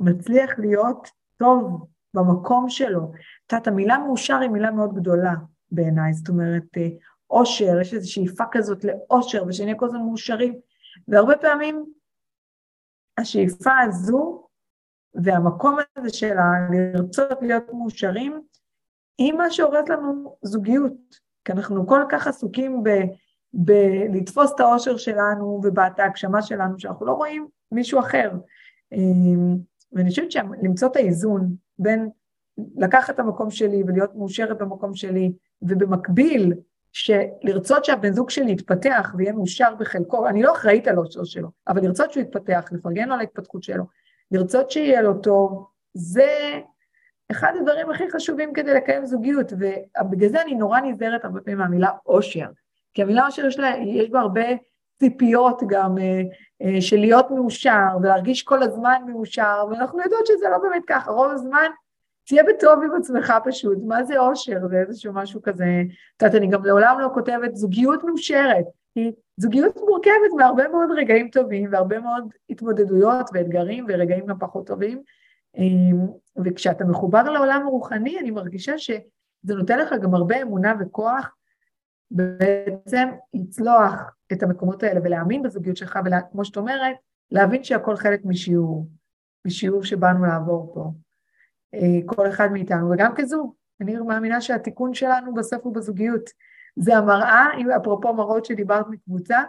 ומצליח 0.00 0.50
אה, 0.50 0.56
להיות 0.58 1.08
טוב 1.36 1.86
במקום 2.14 2.68
שלו. 2.68 3.12
את 3.46 3.52
יודעת, 3.52 3.66
המילה 3.66 3.98
מאושר 3.98 4.38
היא 4.38 4.50
מילה 4.50 4.70
מאוד 4.70 4.94
גדולה 4.94 5.34
בעיניי, 5.70 6.12
זאת 6.12 6.28
אומרת, 6.28 6.76
אה, 6.76 6.88
אושר, 7.30 7.80
יש 7.80 7.94
איזו 7.94 8.12
שאיפה 8.12 8.44
כזאת 8.50 8.84
לאושר, 8.84 9.44
ושנהיה 9.46 9.74
כל 9.78 9.86
הזמן 9.86 10.00
מאושרים, 10.00 10.54
והרבה 11.08 11.36
פעמים 11.36 11.84
השאיפה 13.18 13.78
הזו 13.78 14.48
והמקום 15.14 15.76
הזה 15.96 16.14
של 16.14 16.34
לרצות 16.72 17.42
להיות 17.42 17.64
מאושרים, 17.72 18.42
היא 19.18 19.32
מה 19.32 19.50
שהורס 19.50 19.88
לנו 19.88 20.36
זוגיות, 20.42 20.92
כי 21.44 21.52
אנחנו 21.52 21.86
כל 21.86 22.02
כך 22.10 22.26
עסוקים 22.26 22.82
ב... 22.82 22.88
בלתפוס 23.54 24.52
את 24.54 24.60
האושר 24.60 24.96
שלנו 24.96 25.60
ובאת 25.64 26.00
ההגשמה 26.00 26.42
שלנו, 26.42 26.78
שאנחנו 26.78 27.06
לא 27.06 27.12
רואים 27.12 27.46
מישהו 27.72 28.00
אחר. 28.00 28.30
אה, 28.92 28.98
ואני 29.92 30.10
חושבת 30.10 30.32
שלמצוא 30.32 30.88
את 30.88 30.96
האיזון 30.96 31.54
בין 31.78 32.08
לקחת 32.76 33.14
את 33.14 33.18
המקום 33.18 33.50
שלי 33.50 33.82
ולהיות 33.86 34.14
מאושרת 34.14 34.58
במקום 34.58 34.94
שלי, 34.94 35.32
ובמקביל, 35.62 36.52
שלרצות 36.92 37.84
שהבן 37.84 38.12
זוג 38.12 38.30
שלי 38.30 38.52
יתפתח 38.52 39.14
ויהיה 39.16 39.32
מאושר 39.32 39.74
בחלקו, 39.78 40.28
אני 40.28 40.42
לא 40.42 40.52
אחראית 40.52 40.88
על 40.88 40.96
האושר 40.96 41.24
שלו, 41.24 41.48
אבל 41.68 41.82
לרצות 41.82 42.12
שהוא 42.12 42.22
יתפתח, 42.22 42.68
לפרגן 42.72 43.12
על 43.12 43.20
ההתפתחות 43.20 43.62
שלו, 43.62 43.84
לרצות 44.30 44.70
שיהיה 44.70 45.02
לו 45.02 45.14
טוב, 45.14 45.66
זה 45.94 46.60
אחד 47.30 47.52
הדברים 47.60 47.90
הכי 47.90 48.10
חשובים 48.10 48.52
כדי 48.52 48.74
לקיים 48.74 49.06
זוגיות, 49.06 49.52
ובגלל 49.52 50.28
זה 50.28 50.42
אני 50.42 50.54
נורא 50.54 50.80
נזהרת 50.80 51.24
הרבה 51.24 51.40
פעמים 51.40 51.58
מהמילה 51.58 51.90
אושר, 52.06 52.46
כי 52.94 53.02
המילה 53.02 53.26
אושר 53.26 53.46
יש, 53.46 53.58
לה, 53.58 53.76
יש 53.76 54.10
בה 54.10 54.20
הרבה 54.20 54.44
ציפיות 54.98 55.62
גם 55.66 55.98
אה, 55.98 56.20
אה, 56.62 56.80
של 56.80 56.96
להיות 56.96 57.30
מאושר 57.30 57.86
ולהרגיש 58.02 58.42
כל 58.42 58.62
הזמן 58.62 59.02
מאושר, 59.06 59.64
ואנחנו 59.70 60.00
יודעות 60.02 60.26
שזה 60.26 60.48
לא 60.50 60.58
באמת 60.58 60.82
ככה, 60.86 61.10
רוב 61.10 61.30
הזמן 61.30 61.66
תהיה 62.26 62.42
בטוב 62.42 62.82
עם 62.84 62.94
עצמך 62.94 63.32
פשוט, 63.44 63.78
מה 63.86 64.04
זה 64.04 64.18
אושר? 64.18 64.68
זה 64.68 64.76
איזשהו 64.76 65.12
משהו 65.12 65.42
כזה, 65.42 65.82
את 66.16 66.22
יודעת, 66.22 66.34
אני 66.40 66.46
גם 66.46 66.64
לעולם 66.64 66.98
לא 67.00 67.08
כותבת 67.14 67.56
זוגיות 67.56 68.04
מאושרת, 68.04 68.64
כי 68.94 69.12
זוגיות 69.36 69.76
מורכבת 69.76 70.32
מהרבה 70.36 70.68
מאוד 70.68 70.88
רגעים 70.96 71.28
טובים 71.28 71.68
והרבה 71.72 71.98
מאוד 71.98 72.24
התמודדויות 72.50 73.30
ואתגרים 73.32 73.86
ורגעים 73.88 74.26
גם 74.26 74.38
פחות 74.38 74.66
טובים, 74.66 75.02
אה, 75.58 75.62
וכשאתה 76.44 76.84
מחובר 76.84 77.22
לעולם 77.22 77.62
הרוחני, 77.66 78.18
אני 78.18 78.30
מרגישה 78.30 78.78
שזה 78.78 79.54
נותן 79.54 79.78
לך 79.78 79.92
גם 80.02 80.14
הרבה 80.14 80.42
אמונה 80.42 80.74
וכוח 80.80 81.34
בעצם 82.10 83.08
לצלוח 83.34 83.94
את 84.32 84.42
המקומות 84.42 84.82
האלה 84.82 85.00
ולהאמין 85.04 85.42
בזוגיות 85.42 85.76
שלך, 85.76 85.98
וכמו 86.04 86.44
שאת 86.44 86.56
אומרת, 86.56 86.96
להבין 87.30 87.64
שהכל 87.64 87.96
חלק 87.96 88.20
משיעור, 88.24 88.88
משיעור 89.46 89.84
שבאנו 89.84 90.24
לעבור 90.24 90.74
פה, 90.74 90.92
אה, 91.74 91.98
כל 92.06 92.28
אחד 92.28 92.52
מאיתנו, 92.52 92.90
וגם 92.90 93.12
כזוג. 93.16 93.54
אני 93.80 93.96
מאמינה 93.96 94.40
שהתיקון 94.40 94.94
שלנו 94.94 95.34
בסוף 95.34 95.64
הוא 95.64 95.74
בזוגיות. 95.74 96.30
זה 96.76 96.96
המראה, 96.96 97.46
אפרופו 97.76 98.14
מראות 98.14 98.44
שדיברת 98.44 98.86
מקבוצה, 98.90 99.42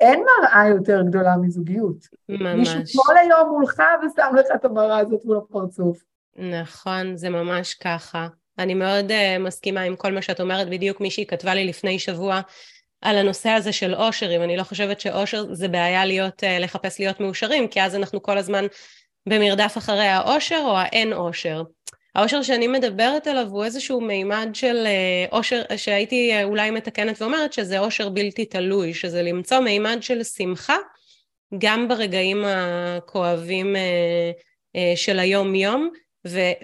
אין 0.00 0.24
מראה 0.24 0.68
יותר 0.68 1.02
גדולה 1.02 1.36
מזוגיות. 1.36 1.96
ממש. 2.28 2.74
מישהו 2.74 3.02
כל 3.02 3.16
היום 3.16 3.48
מולך 3.48 3.82
ושם 4.06 4.34
לך 4.38 4.46
את 4.54 4.64
המראה 4.64 4.98
הזאת 4.98 5.24
מול 5.24 5.36
הפרצוף. 5.36 6.02
נכון, 6.36 7.16
זה 7.16 7.30
ממש 7.30 7.74
ככה. 7.74 8.28
אני 8.58 8.74
מאוד 8.74 9.10
uh, 9.10 9.38
מסכימה 9.38 9.80
עם 9.80 9.96
כל 9.96 10.12
מה 10.12 10.22
שאת 10.22 10.40
אומרת, 10.40 10.68
בדיוק 10.68 11.00
מישהי 11.00 11.26
כתבה 11.26 11.54
לי 11.54 11.64
לפני 11.64 11.98
שבוע 11.98 12.40
על 13.00 13.18
הנושא 13.18 13.50
הזה 13.50 13.72
של 13.72 13.94
אושר, 13.94 14.36
אם 14.36 14.42
אני 14.42 14.56
לא 14.56 14.62
חושבת 14.62 15.00
שאושר 15.00 15.54
זה 15.54 15.68
בעיה 15.68 16.04
להיות, 16.04 16.42
uh, 16.42 16.46
לחפש 16.60 17.00
להיות 17.00 17.20
מאושרים, 17.20 17.68
כי 17.68 17.82
אז 17.82 17.94
אנחנו 17.94 18.22
כל 18.22 18.38
הזמן 18.38 18.66
במרדף 19.28 19.74
אחרי 19.78 20.06
האושר 20.06 20.62
או 20.64 20.78
האין 20.78 21.12
אושר. 21.12 21.62
האושר 22.14 22.42
שאני 22.42 22.66
מדברת 22.66 23.26
עליו 23.26 23.46
הוא 23.50 23.64
איזשהו 23.64 24.00
מימד 24.00 24.48
של 24.52 24.86
אה, 24.86 25.26
אושר, 25.32 25.62
שהייתי 25.76 26.44
אולי 26.44 26.70
מתקנת 26.70 27.22
ואומרת 27.22 27.52
שזה 27.52 27.78
אושר 27.78 28.08
בלתי 28.08 28.44
תלוי, 28.44 28.94
שזה 28.94 29.22
למצוא 29.22 29.58
מימד 29.58 29.98
של 30.00 30.22
שמחה 30.22 30.76
גם 31.58 31.88
ברגעים 31.88 32.44
הכואבים 32.46 33.76
של 34.96 35.18
היום-יום, 35.18 35.90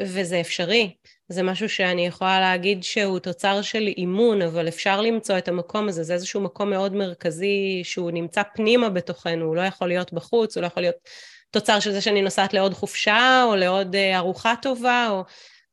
וזה 0.01 0.41
אפשרי. 0.41 0.95
זה 1.29 1.43
משהו 1.43 1.69
שאני 1.69 2.07
יכולה 2.07 2.41
להגיד 2.41 2.83
שהוא 2.83 3.19
תוצר 3.19 3.63
של 3.63 3.87
אימון, 3.87 4.43
אבל 4.43 4.69
אפשר 4.69 5.01
למצוא 5.01 5.39
את 5.39 5.49
המקום 5.49 5.89
הזה, 5.89 6.03
זה 6.03 6.15
איזשהו 6.15 6.41
מקום 6.41 6.71
מאוד 6.71 6.95
מרכזי 6.95 7.81
שהוא 7.85 8.11
נמצא 8.11 8.43
פנימה 8.55 8.89
בתוכנו, 8.89 9.45
הוא 9.45 9.57
לא 9.57 9.61
יכול 9.61 9.89
להיות 9.89 10.13
בחוץ, 10.13 10.57
הוא 10.57 10.63
לא 10.63 10.67
יכול 10.67 10.83
להיות 10.83 10.97
תוצר 11.51 11.81
של 11.81 11.93
זה 11.93 12.01
שאני 12.01 12.23
נוסעת 12.23 12.55
לעוד 12.55 12.75
חופשה, 12.75 13.45
או 13.49 13.57
לעוד 13.57 13.97
אה, 13.97 14.19
ארוחה 14.19 14.55
טובה, 14.63 15.09
או... 15.11 15.25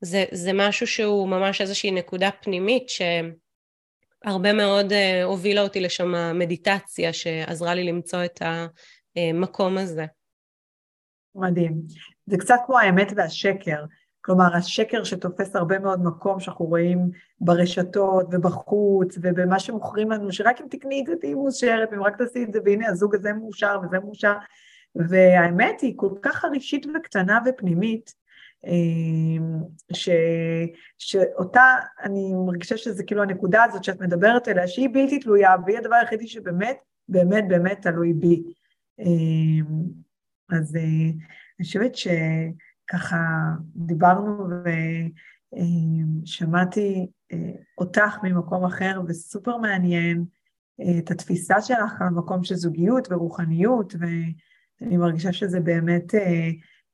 זה, 0.02 0.26
זה 0.32 0.52
משהו 0.54 0.88
שהוא 0.88 1.30
ממש 1.30 1.62
איזושהי 1.62 1.92
נקודה 1.92 2.30
פנימית 2.42 2.90
שהרבה 2.90 4.54
מאוד 4.54 4.92
uh, 4.92 5.24
הובילה 5.24 5.62
אותי 5.62 5.80
לשם 5.80 6.16
המדיטציה, 6.16 7.14
שעזרה 7.14 7.76
לי 7.76 7.84
למצוא 7.84 8.26
את 8.26 8.42
המקום 9.16 9.78
הזה. 9.78 10.06
מדהים. 11.36 11.74
זה 12.28 12.38
קצת 12.38 12.60
כמו 12.66 12.80
האמת 12.80 13.12
והשקר. 13.16 13.86
כלומר, 14.22 14.56
השקר 14.56 15.04
שתופס 15.04 15.56
הרבה 15.56 15.80
מאוד 15.80 16.04
מקום 16.04 16.40
שאנחנו 16.40 16.66
רואים 16.66 17.10
ברשתות 17.40 18.26
ובחוץ 18.32 19.18
ובמה 19.22 19.60
שמוכרים 19.60 20.12
לנו, 20.12 20.32
שרק 20.32 20.62
אם 20.62 20.66
תקני 20.70 21.02
את 21.02 21.06
זה 21.06 21.14
תהיי 21.22 21.34
מאושרת, 21.34 21.90
ואם 21.92 22.04
רק 22.04 22.18
תעשי 22.18 22.44
את 22.44 22.54
זה, 22.54 22.60
והנה 22.66 22.88
הזוג 22.88 23.16
הזה 23.16 23.34
מאושר 23.34 23.80
וזה 23.84 24.00
מאושר. 24.00 24.34
והאמת 24.96 25.82
היא 25.82 25.94
כל 25.96 26.10
כך 26.22 26.36
חרישית 26.36 26.86
וקטנה 26.96 27.40
ופנימית, 27.46 28.14
ש, 29.94 30.10
שאותה, 30.98 31.76
אני 32.04 32.34
מרגישה 32.46 32.78
שזה 32.78 33.04
כאילו 33.04 33.22
הנקודה 33.22 33.64
הזאת 33.64 33.84
שאת 33.84 34.02
מדברת 34.02 34.48
עליה, 34.48 34.68
שהיא 34.68 34.90
בלתי 34.94 35.20
תלויה, 35.20 35.56
והיא 35.66 35.78
הדבר 35.78 35.96
היחידי 35.96 36.28
שבאמת, 36.28 36.78
באמת, 37.10 37.48
באמת 37.48 37.82
תלוי 37.82 38.14
בי. 38.14 38.44
אז 40.50 40.78
אני 41.60 41.66
חושבת 41.66 41.92
שככה 41.96 43.18
דיברנו 43.76 44.48
ושמעתי 46.24 47.08
אותך 47.78 48.18
ממקום 48.24 48.66
אחר 48.66 49.02
וסופר 49.08 49.58
מעניין, 49.58 50.26
את 51.00 51.12
התפיסה 51.12 51.62
שלך 51.62 52.02
על 52.02 52.10
מקום 52.10 52.44
של 52.44 52.56
זוגיות 52.56 53.08
ורוחניות, 53.12 53.94
ואני 54.00 54.98
מרגישה 54.98 55.34
שזה 55.34 55.60
באמת 55.60 56.14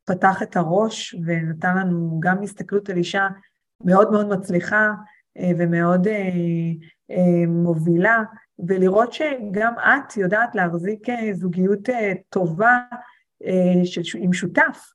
פתח 0.05 0.43
את 0.43 0.55
הראש 0.57 1.16
ונתן 1.26 1.78
לנו 1.78 2.20
גם 2.20 2.43
הסתכלות 2.43 2.89
על 2.89 2.97
אישה 2.97 3.28
מאוד 3.84 4.11
מאוד 4.11 4.30
מצליחה 4.30 4.91
ומאוד 5.57 6.07
מובילה, 7.47 8.24
ולראות 8.68 9.14
שגם 9.14 9.74
את 9.80 10.18
יודעת 10.18 10.55
להחזיק 10.55 11.07
זוגיות 11.34 11.89
טובה 12.30 12.80
עם 14.17 14.33
שותף, 14.33 14.93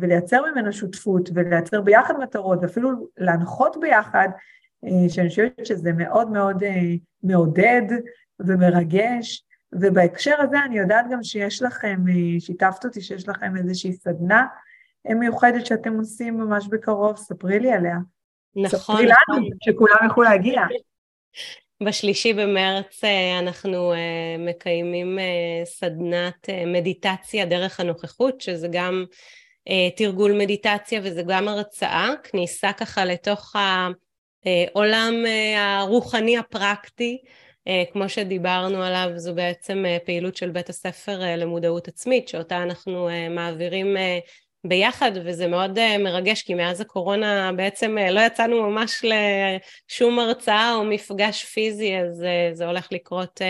ולייצר 0.00 0.42
ממנה 0.52 0.72
שותפות, 0.72 1.30
ולייצר 1.34 1.80
ביחד 1.80 2.14
מטרות, 2.18 2.58
ואפילו 2.62 2.90
להנחות 3.16 3.76
ביחד, 3.80 4.28
שאני 5.08 5.28
חושבת 5.28 5.66
שזה 5.66 5.92
מאוד 5.92 6.30
מאוד 6.30 6.62
מעודד 7.22 7.82
ומרגש, 8.40 9.44
ובהקשר 9.72 10.34
הזה 10.40 10.58
אני 10.64 10.78
יודעת 10.78 11.06
גם 11.10 11.22
שיש 11.22 11.62
לכם, 11.62 11.96
שיתפת 12.38 12.84
אותי 12.84 13.00
שיש 13.00 13.28
לכם 13.28 13.56
איזושהי 13.56 13.92
סדנה 13.92 14.46
מיוחדת 15.04 15.66
שאתם 15.66 15.96
עושים 15.98 16.38
ממש 16.38 16.68
בקרוב, 16.68 17.16
ספרי 17.16 17.58
לי 17.60 17.72
עליה. 17.72 17.96
נכון. 18.56 18.78
ספרי 18.78 19.06
נכון. 19.06 19.36
לנו, 19.36 19.48
שכולם 19.64 19.96
יוכלו 20.04 20.22
להגיע. 20.22 20.62
בשלישי 21.82 22.32
במרץ 22.32 23.00
אנחנו 23.38 23.92
מקיימים 24.38 25.18
סדנת 25.64 26.48
מדיטציה 26.66 27.46
דרך 27.46 27.80
הנוכחות, 27.80 28.40
שזה 28.40 28.68
גם 28.70 29.04
תרגול 29.96 30.32
מדיטציה 30.38 31.00
וזה 31.04 31.22
גם 31.26 31.48
הרצאה, 31.48 32.08
כניסה 32.22 32.72
ככה 32.72 33.04
לתוך 33.04 33.56
העולם 34.44 35.14
הרוחני 35.56 36.38
הפרקטי, 36.38 37.18
כמו 37.92 38.08
שדיברנו 38.08 38.82
עליו, 38.82 39.08
זו 39.16 39.34
בעצם 39.34 39.84
פעילות 40.04 40.36
של 40.36 40.50
בית 40.50 40.68
הספר 40.68 41.20
למודעות 41.36 41.88
עצמית, 41.88 42.28
שאותה 42.28 42.62
אנחנו 42.62 43.08
מעבירים 43.30 43.96
ביחד, 44.66 45.10
וזה 45.24 45.46
מאוד 45.46 45.78
מרגש, 45.98 46.42
כי 46.42 46.54
מאז 46.54 46.80
הקורונה 46.80 47.50
בעצם 47.56 47.96
לא 48.10 48.20
יצאנו 48.20 48.70
ממש 48.70 49.04
לשום 49.04 50.18
הרצאה 50.18 50.74
או 50.74 50.84
מפגש 50.84 51.44
פיזי, 51.44 51.98
אז 51.98 52.24
זה 52.52 52.66
הולך 52.66 52.88
לקרות 52.92 53.40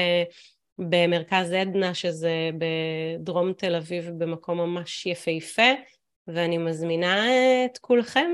במרכז 0.78 1.52
עדנה, 1.52 1.94
שזה 1.94 2.50
בדרום 2.58 3.52
תל 3.52 3.74
אביב, 3.74 4.10
במקום 4.18 4.58
ממש 4.58 5.06
יפהפה, 5.06 5.72
ואני 6.28 6.58
מזמינה 6.58 7.24
את 7.64 7.78
כולכם 7.78 8.30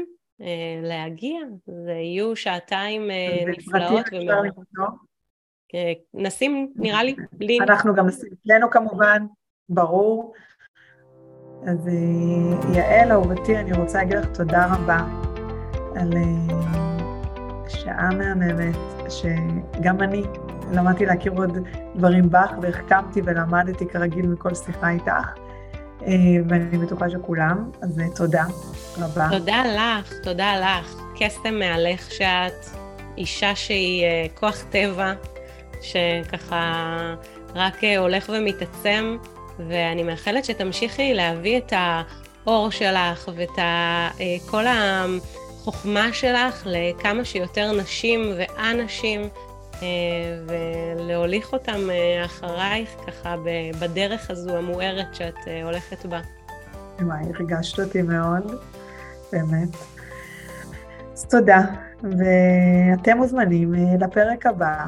להגיע, 0.83 1.41
זה 1.67 1.93
יהיו 1.93 2.37
שעתיים 2.37 3.11
נפלאות. 3.47 4.07
נשים, 6.15 6.73
נראה 6.77 7.03
לי, 7.03 7.15
לינק. 7.41 7.71
אנחנו 7.71 7.95
גם 7.95 8.07
נשים 8.07 8.29
אצלנו 8.43 8.71
כמובן, 8.71 9.23
ברור. 9.69 10.35
אז 11.67 11.89
אה, 11.89 12.75
יעל, 12.75 13.13
אהובתי, 13.13 13.57
אני 13.57 13.73
רוצה 13.73 13.99
להגיד 13.99 14.17
לך 14.17 14.27
תודה 14.27 14.67
רבה 14.67 14.99
על 15.97 16.13
אה, 16.17 16.59
שעה 17.69 18.11
מהממת, 18.11 18.77
שגם 19.09 20.01
אני 20.01 20.23
למדתי 20.73 21.07
להכיר 21.07 21.33
עוד 21.33 21.59
דברים 21.97 22.31
בך, 22.31 22.53
והחכמתי 22.63 23.21
ולמדתי 23.25 23.87
כרגיל 23.87 24.27
מכל 24.27 24.55
שיחה 24.55 24.91
איתך, 24.91 25.35
אה, 26.03 26.13
ואני 26.49 26.79
בטוחה 26.79 27.11
שכולם, 27.11 27.71
אז 27.83 28.01
תודה 28.17 28.45
רבה. 28.99 29.29
תודה 29.31 29.63
לך, 29.77 30.13
תודה 30.23 30.53
לך. 30.61 31.03
קסם 31.19 31.55
מהלך 31.59 32.11
שאת 32.11 32.67
אישה 33.19 33.55
שהיא 33.55 34.05
כוח 34.35 34.65
טבע, 34.71 35.13
שככה 35.83 36.85
רק 37.55 37.77
הולך 37.99 38.29
ומתעצם. 38.29 39.17
ואני 39.59 40.03
מאחלת 40.03 40.45
שתמשיכי 40.45 41.15
להביא 41.15 41.59
את 41.59 41.73
האור 41.77 42.71
שלך 42.71 43.29
ואת 43.37 43.59
אה, 43.59 44.37
כל 44.51 44.65
החוכמה 44.67 46.13
שלך 46.13 46.67
לכמה 46.67 47.25
שיותר 47.25 47.73
נשים 47.73 48.33
ואנשים, 48.39 49.21
אה, 49.83 49.89
ולהוליך 50.47 51.53
אותם 51.53 51.91
אה, 51.91 52.25
אחרייך 52.25 52.91
ככה 53.07 53.35
בדרך 53.81 54.31
הזו 54.31 54.57
המוארת 54.57 55.15
שאת 55.15 55.39
הולכת 55.65 56.07
בה. 56.07 56.21
וואי, 57.01 57.23
הרגשת 57.35 57.81
אותי 57.81 58.03
מאוד, 58.03 58.55
באמת. 59.33 59.69
אז 61.13 61.25
תודה, 61.25 61.61
ואתם 62.03 63.17
מוזמנים 63.17 63.75
לפרק 64.01 64.47
הבא 64.47 64.85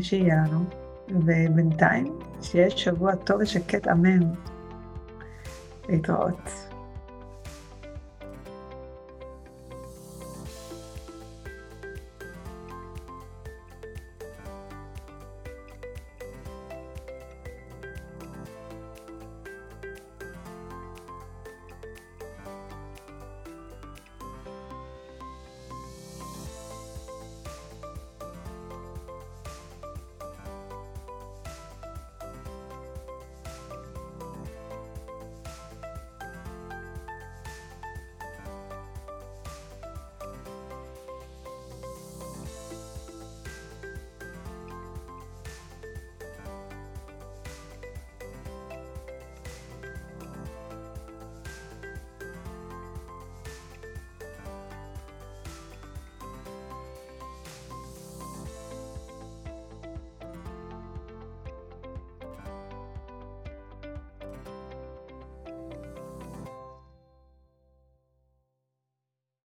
שיהיה 0.00 0.34
לנו, 0.34 0.64
ובינתיים 1.10 2.18
שיהיה 2.42 2.70
שבוע 2.70 3.14
טוב 3.14 3.40
ושקט 3.40 3.88
אמן. 3.88 4.20
להתראות. 5.88 6.68